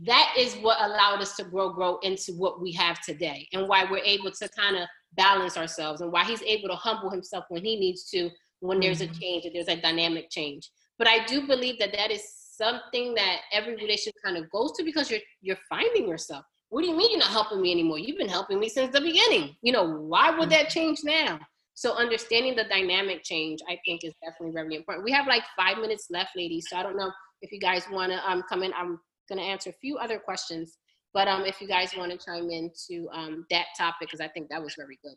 [0.03, 3.83] that is what allowed us to grow grow into what we have today and why
[3.89, 7.63] we're able to kind of balance ourselves and why he's able to humble himself when
[7.63, 8.29] he needs to
[8.61, 9.19] when there's a mm-hmm.
[9.19, 10.69] change or there's a dynamic change.
[10.97, 14.83] But i do believe that that is something that every relationship kind of goes to
[14.83, 16.45] because you're you're finding yourself.
[16.69, 17.99] What do you mean you're not helping me anymore?
[17.99, 19.55] You've been helping me since the beginning.
[19.61, 20.79] You know why would that mm-hmm.
[20.79, 21.39] change now?
[21.73, 25.03] So understanding the dynamic change i think is definitely very important.
[25.03, 27.11] We have like five minutes left ladies so i don't know
[27.41, 30.19] if you guys want to um, come in i'm going to answer a few other
[30.19, 30.77] questions
[31.13, 34.27] but um, if you guys want to chime in to um, that topic because i
[34.27, 35.15] think that was very good.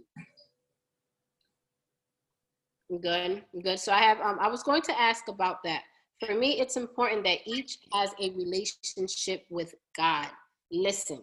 [3.00, 3.44] Good?
[3.62, 3.78] Good?
[3.78, 5.82] So i have um, i was going to ask about that.
[6.24, 10.28] For me it's important that each has a relationship with god.
[10.70, 11.22] Listen.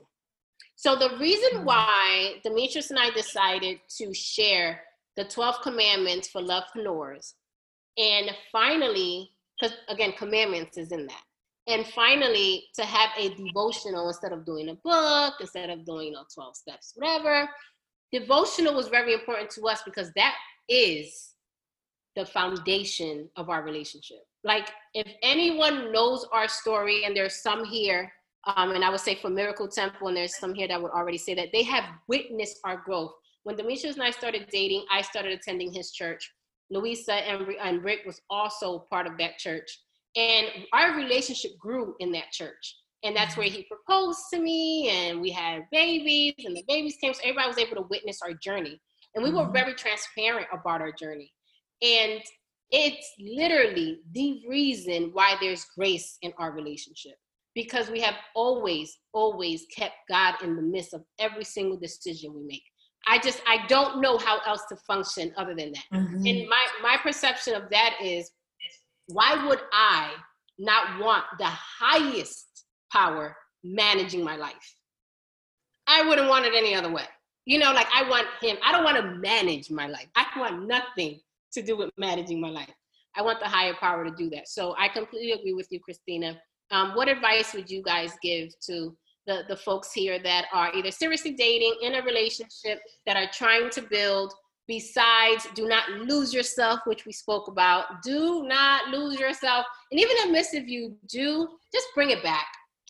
[0.76, 4.82] So the reason why demetrius and i decided to share
[5.18, 7.34] the 12 commandments for love lovepreneurs
[7.97, 9.32] and finally
[9.62, 11.24] because again commandments is in that.
[11.68, 16.14] And finally to have a devotional instead of doing a book instead of doing you
[16.14, 17.47] know 12 steps whatever
[18.12, 20.36] devotional was very important to us because that
[20.68, 21.30] is
[22.16, 24.18] the foundation of our relationship.
[24.43, 28.12] Like if anyone knows our story and there's some here
[28.55, 31.18] um, and i would say for miracle temple and there's some here that would already
[31.18, 33.14] say that they have witnessed our growth.
[33.43, 36.32] When demetrius and i started dating i started attending his church
[36.72, 39.69] louisa and, and rick was also part of that church.
[40.15, 42.78] And our relationship grew in that church.
[43.03, 47.13] And that's where he proposed to me and we had babies and the babies came
[47.13, 48.80] so everybody was able to witness our journey.
[49.15, 49.53] And we were Mhm.
[49.53, 51.34] very transparent about our journey.
[51.82, 52.22] And
[52.72, 57.15] it's literally the reason why there's grace in our relationship.
[57.53, 62.43] Because we have always always kept god in the midst of every single decision we
[62.43, 62.63] make
[63.08, 65.86] i just i don't know how else to function other than that.
[65.93, 66.30] Mhm.
[66.30, 68.32] and my my perception of that is
[69.08, 70.14] why would i
[70.60, 74.76] not want the highest power managing my life?
[75.88, 77.06] I wouldn't want it any other way.
[77.45, 80.08] You know like i want him i don't want to manage my life.
[80.16, 81.20] I want nothing
[81.54, 82.74] to do with managing my life.
[83.16, 84.47] I want the higher power to do that.
[84.47, 86.39] So i completely agree with you christina.
[86.70, 88.95] Um, what advice would you guys give to
[89.32, 93.69] the, the folks here that are either seriously dating in a relationship that are trying
[93.71, 94.34] to build.
[94.67, 98.03] Besides do not lose yourself which we spoke about.
[98.03, 99.65] Do not lose yourself.
[99.91, 102.45] And even amidst if you do just bring it back.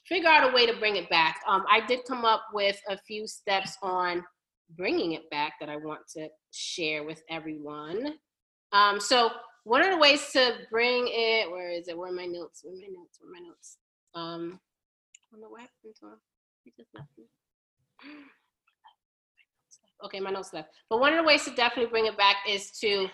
[0.08, 1.40] Figure out a way to bring it back.
[1.48, 4.24] Um, i did come up with a few steps on
[4.78, 8.16] bringing it back that i want to share with everyone.
[8.74, 9.30] Um, so
[9.64, 11.98] one of the ways to bring it where is it?
[11.98, 12.62] Where are my notes?
[12.64, 13.20] Where are my notes?
[13.20, 13.78] Where are my notes?
[14.14, 14.60] Um,
[15.32, 16.20] I don't know what happened to him.
[16.64, 17.26] He just left me.
[20.04, 20.70] Okay, my notes left.
[20.90, 23.08] But one of the ways to definitely bring it back is to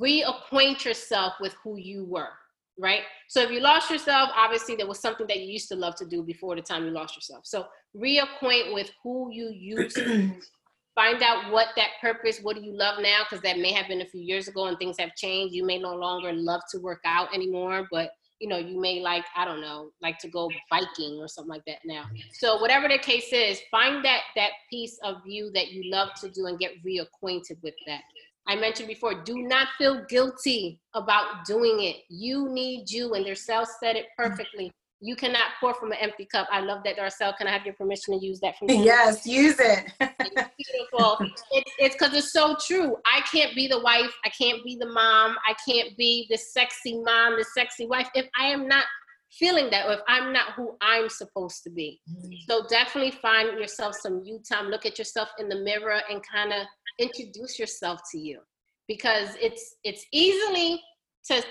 [0.00, 2.30] reacquaint yourself with who you were,
[2.78, 3.02] right?
[3.28, 6.06] So if you lost yourself, obviously there was something that you used to love to
[6.06, 7.46] do before the time you lost yourself.
[7.46, 7.66] So
[7.96, 10.32] reacquaint with who you used to
[10.94, 13.20] find out what that purpose, what do you love now?
[13.28, 15.54] Because that may have been a few years ago and things have changed.
[15.54, 18.10] You may no longer love to work out anymore, but
[18.40, 21.64] you know, you may like, I don't know, like to go biking or something like
[21.66, 22.06] that now.
[22.32, 26.30] So whatever the case is, find that that piece of you that you love to
[26.30, 28.00] do and get reacquainted with that.
[28.48, 31.96] I mentioned before, do not feel guilty about doing it.
[32.08, 34.30] You need you, and Darcel said it mm-hmm.
[34.30, 34.72] perfectly.
[35.00, 36.46] You cannot pour from an empty cup.
[36.52, 37.36] I love that, Darcel.
[37.36, 39.90] Can I have your permission to use that from to Yes, use it.
[40.00, 40.10] it's
[40.58, 41.18] beautiful.
[41.52, 42.96] It's it's because it's so true.
[43.06, 44.12] I can't be the wife.
[44.24, 45.36] I can't be the mom.
[45.48, 48.84] I can't be the sexy mom, the sexy wife if I am not
[49.32, 52.00] feeling that or if I'm not who I'm supposed to be.
[52.10, 52.32] Mm-hmm.
[52.48, 54.66] So definitely find yourself some you time.
[54.66, 56.66] Look at yourself in the mirror and kind of
[56.98, 58.40] introduce yourself to you
[58.88, 60.80] because it's it's easily
[61.26, 61.42] to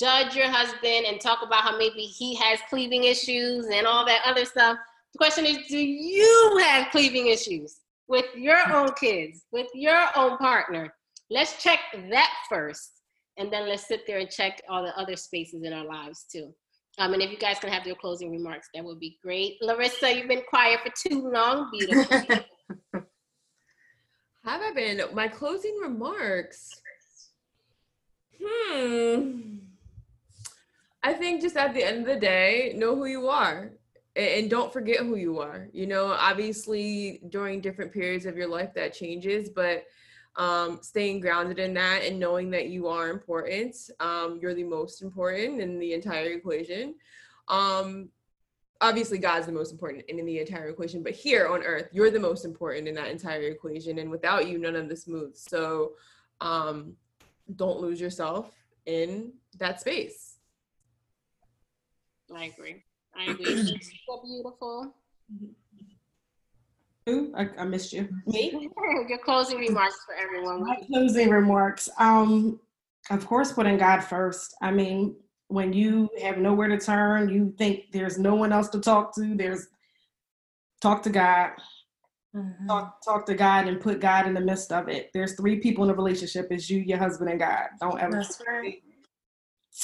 [0.00, 4.22] judge your husband and talk about how maybe he has cleaving issues and all that
[4.24, 4.78] other stuff.
[5.12, 10.38] The question is, do you have cleaving issues with your own kids, with your own
[10.38, 10.94] partner?
[11.30, 11.80] Let's check
[12.10, 13.02] that first.
[13.36, 16.54] And then let's sit there and check all the other spaces in our lives too.
[16.98, 19.56] Um, and if you guys can have your closing remarks, that would be great.
[19.62, 21.70] Larissa, you've been quiet for too long.
[21.70, 22.18] Beautiful.
[24.44, 25.02] Have I been?
[25.14, 26.68] My closing remarks.
[28.42, 29.60] Hmm.
[31.02, 33.72] I think just at the end of the day, know who you are
[34.16, 35.68] and, don't forget who you are.
[35.72, 39.84] You know, obviously during different periods of your life that changes, but
[40.36, 43.76] um, staying grounded in that and knowing that you are important.
[43.98, 46.94] Um, you're the most important in the entire equation.
[47.48, 48.10] Um,
[48.80, 52.10] obviously, God's the most important in, in the entire equation, but here on earth, you're
[52.10, 53.98] the most important in that entire equation.
[53.98, 55.44] And without you, none of this moves.
[55.48, 55.92] So
[56.40, 56.94] um,
[57.56, 58.52] don't lose yourself
[58.86, 60.29] in that space.
[62.34, 62.82] I agree.
[63.16, 63.80] I agree.
[64.06, 64.94] so beautiful.
[67.08, 68.08] Ooh, I, I missed you.
[68.26, 68.70] Me?
[69.08, 70.64] Your closing remarks for everyone.
[70.64, 71.88] My closing remarks.
[71.98, 72.60] Um,
[73.10, 74.54] of course, putting God first.
[74.62, 75.16] I mean,
[75.48, 79.34] when you have nowhere to turn, you think there's no one else to talk to.
[79.34, 79.66] There's
[80.80, 81.52] talk to God.
[82.68, 85.10] Talk, talk to God and put God in the midst of it.
[85.12, 86.46] There's three people in a relationship.
[86.52, 87.64] It's you, your husband, and God.
[87.80, 88.18] Don't ever.
[88.18, 88.80] That's right.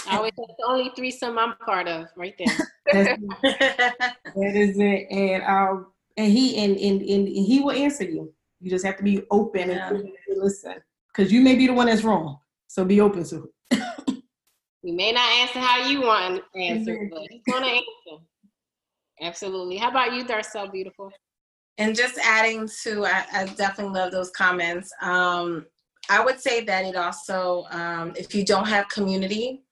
[0.09, 2.57] I always that's the only threesome I'm part of, right there.
[2.93, 5.07] That's- that is it.
[5.11, 8.33] And um, and he and, and and he will answer you.
[8.61, 9.91] You just have to be open Yeah.
[9.91, 10.75] and listen,
[11.09, 12.39] because you may be the one that's wrong.
[12.69, 14.23] So be open to it.
[14.83, 18.23] We may not answer how you want an answer, but he's gonna answer.
[19.21, 19.77] Absolutely.
[19.77, 20.71] How about you, Darcel?
[20.71, 21.11] Beautiful.
[21.79, 24.91] And just adding to, I, I definitely love those comments.
[25.03, 25.67] Um,
[26.09, 29.65] I would say that it also, um, if you don't have community,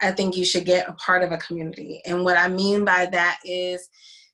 [0.00, 2.00] I think you should get a part of a community.
[2.06, 3.88] And what I mean by that is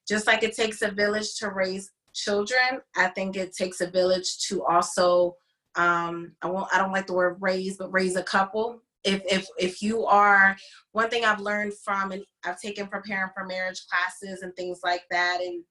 [0.06, 4.38] just like it takes a village to raise children, I think it takes a village
[4.48, 5.36] to also,
[5.74, 8.80] um, I won't, I don't like the word raise, but raise a couple.
[9.04, 10.56] If, if, if you are,
[10.92, 15.02] one thing I've learned from, and I've taken preparing for marriage classes and things like
[15.10, 15.62] that, and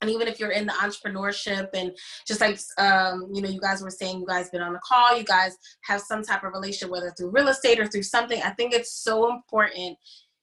[0.00, 3.82] and even if you're in the entrepreneurship and just like um, you know you guys
[3.82, 6.90] were saying you guys been on a call you guys have some type of relationship
[6.90, 9.98] whether through real estate or through something i think it's so important.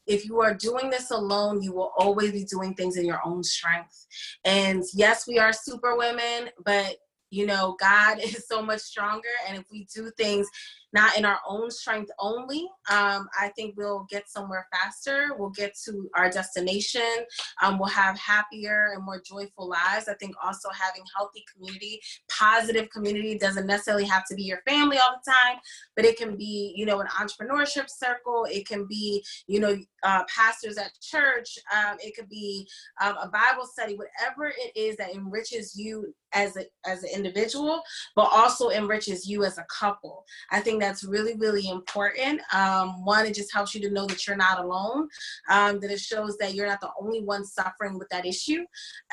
[0.05, 3.41] If you are doing this alone you will always be doing things in your own
[3.43, 4.05] strength.
[4.43, 6.97] And yes we are super women but
[7.29, 9.33] you know god is so much stronger.
[9.47, 10.47] And if we do things
[10.93, 15.75] not in our own strength only um, i think we'll get somewhere faster we'll get
[15.75, 17.25] to our destination
[17.61, 20.07] um, will have happier and more joyful lives.
[20.07, 24.97] I think also having healthy community, positive community doesn't necessarily have to be your family
[24.97, 25.59] all the time,
[25.95, 28.45] but it can be, you know, an entrepreneurship circle.
[28.49, 31.57] It can be, you know, uh, pastors at church.
[31.73, 32.67] Um, it could be
[33.01, 37.81] um, a Bible study, whatever it is that enriches you as a as an individual,
[38.15, 40.25] but also enriches you as a couple.
[40.51, 42.41] I think that's really really important.
[42.53, 45.07] Um, one, it just helps you to know that you're not alone
[45.49, 48.59] um, that it shows that you're not the only one suffering with that issue.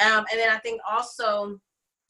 [0.05, 1.59] Um, and then I think also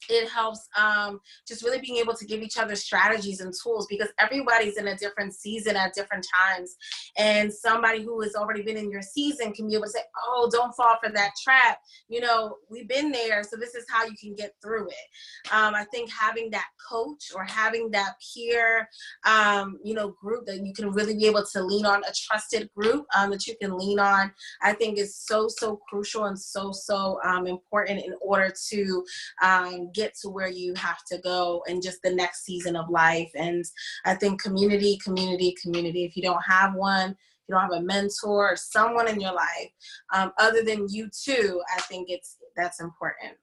[0.09, 4.09] it helps um, just really being able to give each other strategies and tools because
[4.19, 6.75] everybody's in a different season at different times.
[7.17, 10.49] And somebody who has already been in your season can be able to say, oh,
[10.51, 11.79] don't fall for that trap.
[12.07, 15.51] You know, we've been there, so this is how you can get through it.
[15.53, 18.87] Um, I think having that coach or having that peer,
[19.25, 22.69] um, you know, group that you can really be able to lean on, a trusted
[22.75, 24.31] group um, that you can lean on,
[24.61, 29.03] I think is so, so crucial and so, so um, important in order to
[29.41, 33.31] um, get to where you have to go and just the next season of life.
[33.35, 33.63] And
[34.05, 36.05] I think community, community, community.
[36.05, 37.15] If you don't have one,
[37.47, 39.71] you don't have a mentor or someone in your life
[40.13, 43.33] um, other than you too, I think it's that's important.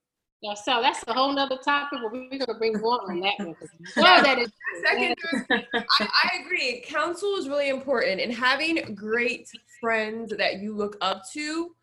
[0.40, 3.56] Yeah, so that's a whole nother topic, but we're gonna bring more on that one.
[3.60, 3.66] you
[4.02, 4.52] know that is
[4.86, 5.16] Second,
[5.50, 6.84] I, I agree.
[6.86, 9.48] Counsel is really important, and having great
[9.80, 11.74] friends that you look up to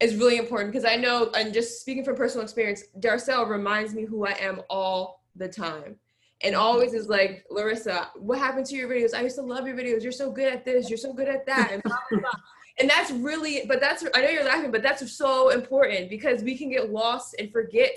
[0.00, 4.04] is really important because I know, and just speaking from personal experience, Darcel reminds me
[4.04, 5.96] who I am all the time.
[6.42, 6.62] And mm-hmm.
[6.62, 9.14] always is like, Larissa, what happened to your videos?
[9.14, 10.02] I used to love your videos.
[10.02, 10.90] You're so good at this.
[10.90, 11.70] You're so good at that.
[11.72, 12.30] And, blah, blah, blah.
[12.78, 16.58] and that's really, but that's, I know you're laughing, but that's so important because we
[16.58, 17.96] can get lost and forget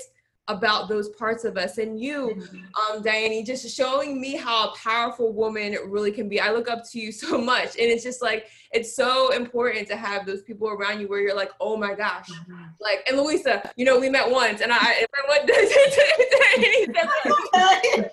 [0.50, 1.78] about those parts of us.
[1.78, 2.43] And you
[2.91, 6.41] um diane just showing me how a powerful woman really can be.
[6.41, 7.78] I look up to you so much.
[7.78, 11.36] And it's just like it's so important to have those people around you where you're
[11.36, 12.30] like oh my gosh.
[12.30, 12.64] Mm-hmm.
[12.82, 15.50] like and louisa you know we met once and i and I went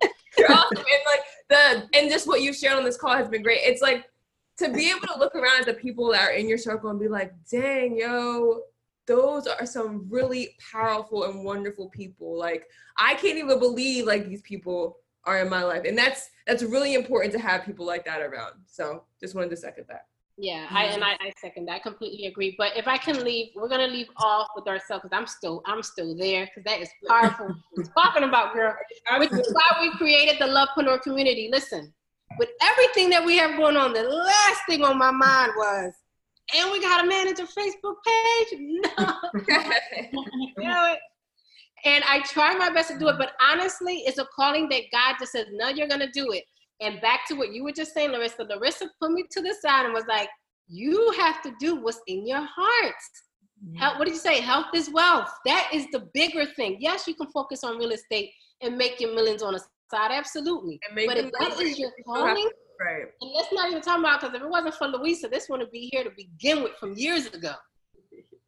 [0.38, 0.76] you're awesome.
[0.76, 3.60] And like the and just what you've shared on this call has been great.
[3.62, 4.04] It's like
[4.58, 6.98] to be able to look around at the people that are in your circle and
[6.98, 8.62] be like dang yo
[9.06, 12.66] those are some really powerful and wonderful people like
[12.98, 16.94] i can't even believe like these people are in my life and that's that's really
[16.94, 20.06] important to have people like that around so just wanted to second that
[20.38, 21.76] Yeah, I and I, I second that.
[21.76, 22.54] I completely agree.
[22.58, 25.82] But if I can leave, we're gonna leave off with ourselves because I'm still I'm
[25.82, 27.54] still there because that is powerful.
[27.96, 28.76] Talking about girl,
[29.18, 31.48] which is why we created the Lovepreneur community.
[31.50, 31.90] Listen,
[32.38, 35.94] with everything that we have going on, the last thing on my mind was,
[36.54, 38.60] and we gotta manage a Facebook page.
[38.60, 39.14] No,
[40.58, 40.98] you know it.
[41.84, 45.16] And I try my best to do it, but honestly, it's a calling that God
[45.20, 46.44] just says, no, you're gonna do it.
[46.80, 48.44] And back to what you were just saying, Larissa.
[48.44, 50.28] Larissa put me to the side and was like,
[50.68, 52.94] you have to do what's in your heart.
[53.76, 54.40] Health, what did you say?
[54.40, 55.30] Health is wealth.
[55.46, 56.76] That is the bigger thing.
[56.78, 58.30] Yes, you can focus on real estate
[58.60, 60.10] and make your millions on the side.
[60.12, 60.78] Absolutely.
[60.86, 62.48] And make But if that is your calling,
[62.80, 65.72] right and let's not even talking about because if it wasn't for Louisa, this wouldn't
[65.72, 67.52] be here to begin with from years ago.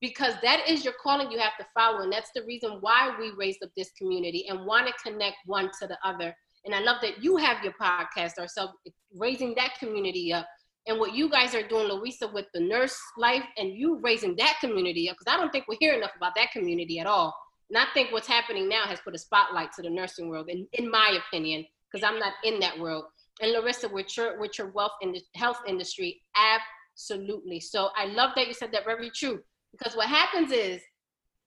[0.00, 2.02] Because that is your calling you have to follow.
[2.02, 5.70] And that's the reason why we raised up this community and want to connect one
[5.80, 6.32] to the other.
[6.64, 8.74] And I love that you have your podcast ourselves,
[9.16, 10.46] raising that community up.
[10.86, 14.56] And what you guys are doing, Louisa, with the nurse life and you raising that
[14.60, 17.34] community up, because I don't think we hear enough about that community at all.
[17.68, 20.66] And I think what's happening now has put a spotlight to the nursing world, in,
[20.74, 23.04] in my opinion, because I'm not in that world.
[23.40, 27.60] And Larissa, with your with your wealth in the health industry, absolutely.
[27.60, 29.40] So I love that you said that very true.
[29.72, 30.80] Because what happens is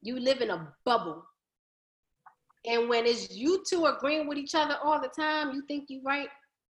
[0.02, 1.24] you live in a bubble.
[2.66, 6.04] And when it's you two agreeing with each other all the time, you think you're
[6.04, 6.30] right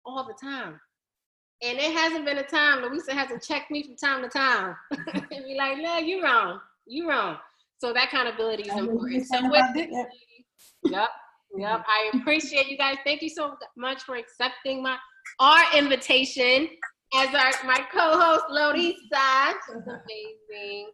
[0.04, 0.80] all the time.
[1.62, 4.76] And it hasn't been a time, Louisa hasn't checked me from time to time.
[4.90, 6.60] and be like, no, you're wrong.
[6.86, 7.38] You're wrong.
[7.78, 9.26] So that accountability is important.
[9.26, 9.64] So with
[10.84, 11.08] Yep.
[11.56, 11.84] Yep.
[11.86, 12.96] I appreciate you guys.
[13.04, 14.96] Thank you so much for accepting my
[15.40, 16.68] our invitation
[17.14, 19.54] as our my co-host Lorisa.
[19.66, 20.90] She's amazing.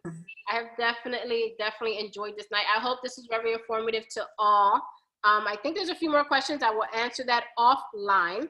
[0.49, 2.65] I have definitely, definitely enjoyed this night.
[2.75, 4.75] I hope this is very informative to all.
[5.23, 6.63] Um, I think there's a few more questions.
[6.63, 8.47] I will answer that offline.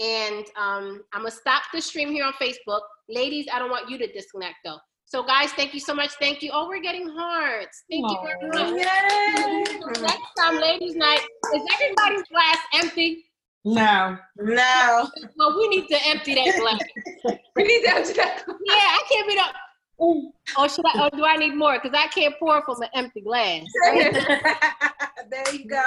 [0.00, 2.80] And um, I'm gonna stop the stream here on Facebook.
[3.08, 4.78] Ladies, I don't want you to disconnect though.
[5.06, 6.10] So guys, thank you so much.
[6.20, 6.50] Thank you.
[6.52, 7.84] Oh, we're getting hearts.
[7.90, 10.00] Thank you very much.
[10.00, 11.20] Next time, ladies' night.
[11.54, 13.24] Is everybody's glass empty?
[13.64, 14.16] No.
[14.38, 15.08] No.
[15.36, 16.56] Well, we need to empty that
[17.24, 17.38] glass.
[17.56, 20.04] we need to answer that Yeah, I can't be the.
[20.04, 20.32] Ooh.
[20.58, 21.04] Or should I?
[21.06, 21.78] Or do I need more?
[21.80, 23.64] Because I can't pour from an empty glass.
[25.30, 25.82] there you go.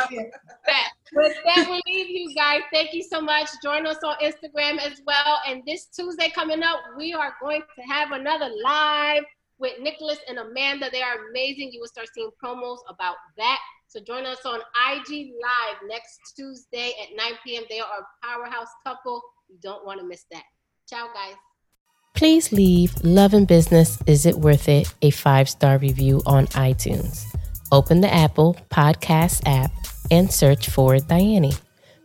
[0.66, 0.92] That.
[1.14, 2.62] With that, we leave you guys.
[2.74, 3.50] Thank you so much.
[3.64, 5.40] Join us on Instagram as well.
[5.48, 9.24] And this Tuesday coming up, we are going to have another live
[9.60, 10.90] with Nicholas and Amanda.
[10.92, 11.72] They are amazing.
[11.72, 13.60] You will start seeing promos about that.
[13.88, 14.60] So join us on
[14.92, 17.64] IG Live next Tuesday at 9 p.m.
[17.70, 19.22] They are a powerhouse couple.
[19.48, 20.44] You don't want to miss that.
[20.90, 21.36] Ciao, guys.
[22.14, 27.37] Please leave Love and Business Is It Worth It a five star review on iTunes.
[27.72, 29.72] Open the Apple Podcast app
[30.09, 31.51] and search for Diane.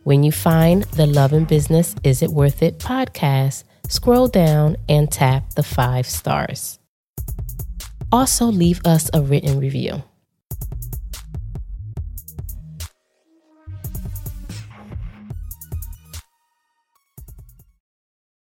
[0.03, 5.09] When you find the Love and Business Is It Worth It podcast, scroll down and
[5.09, 6.79] tap the five stars.
[8.11, 10.03] Also, leave us a written review.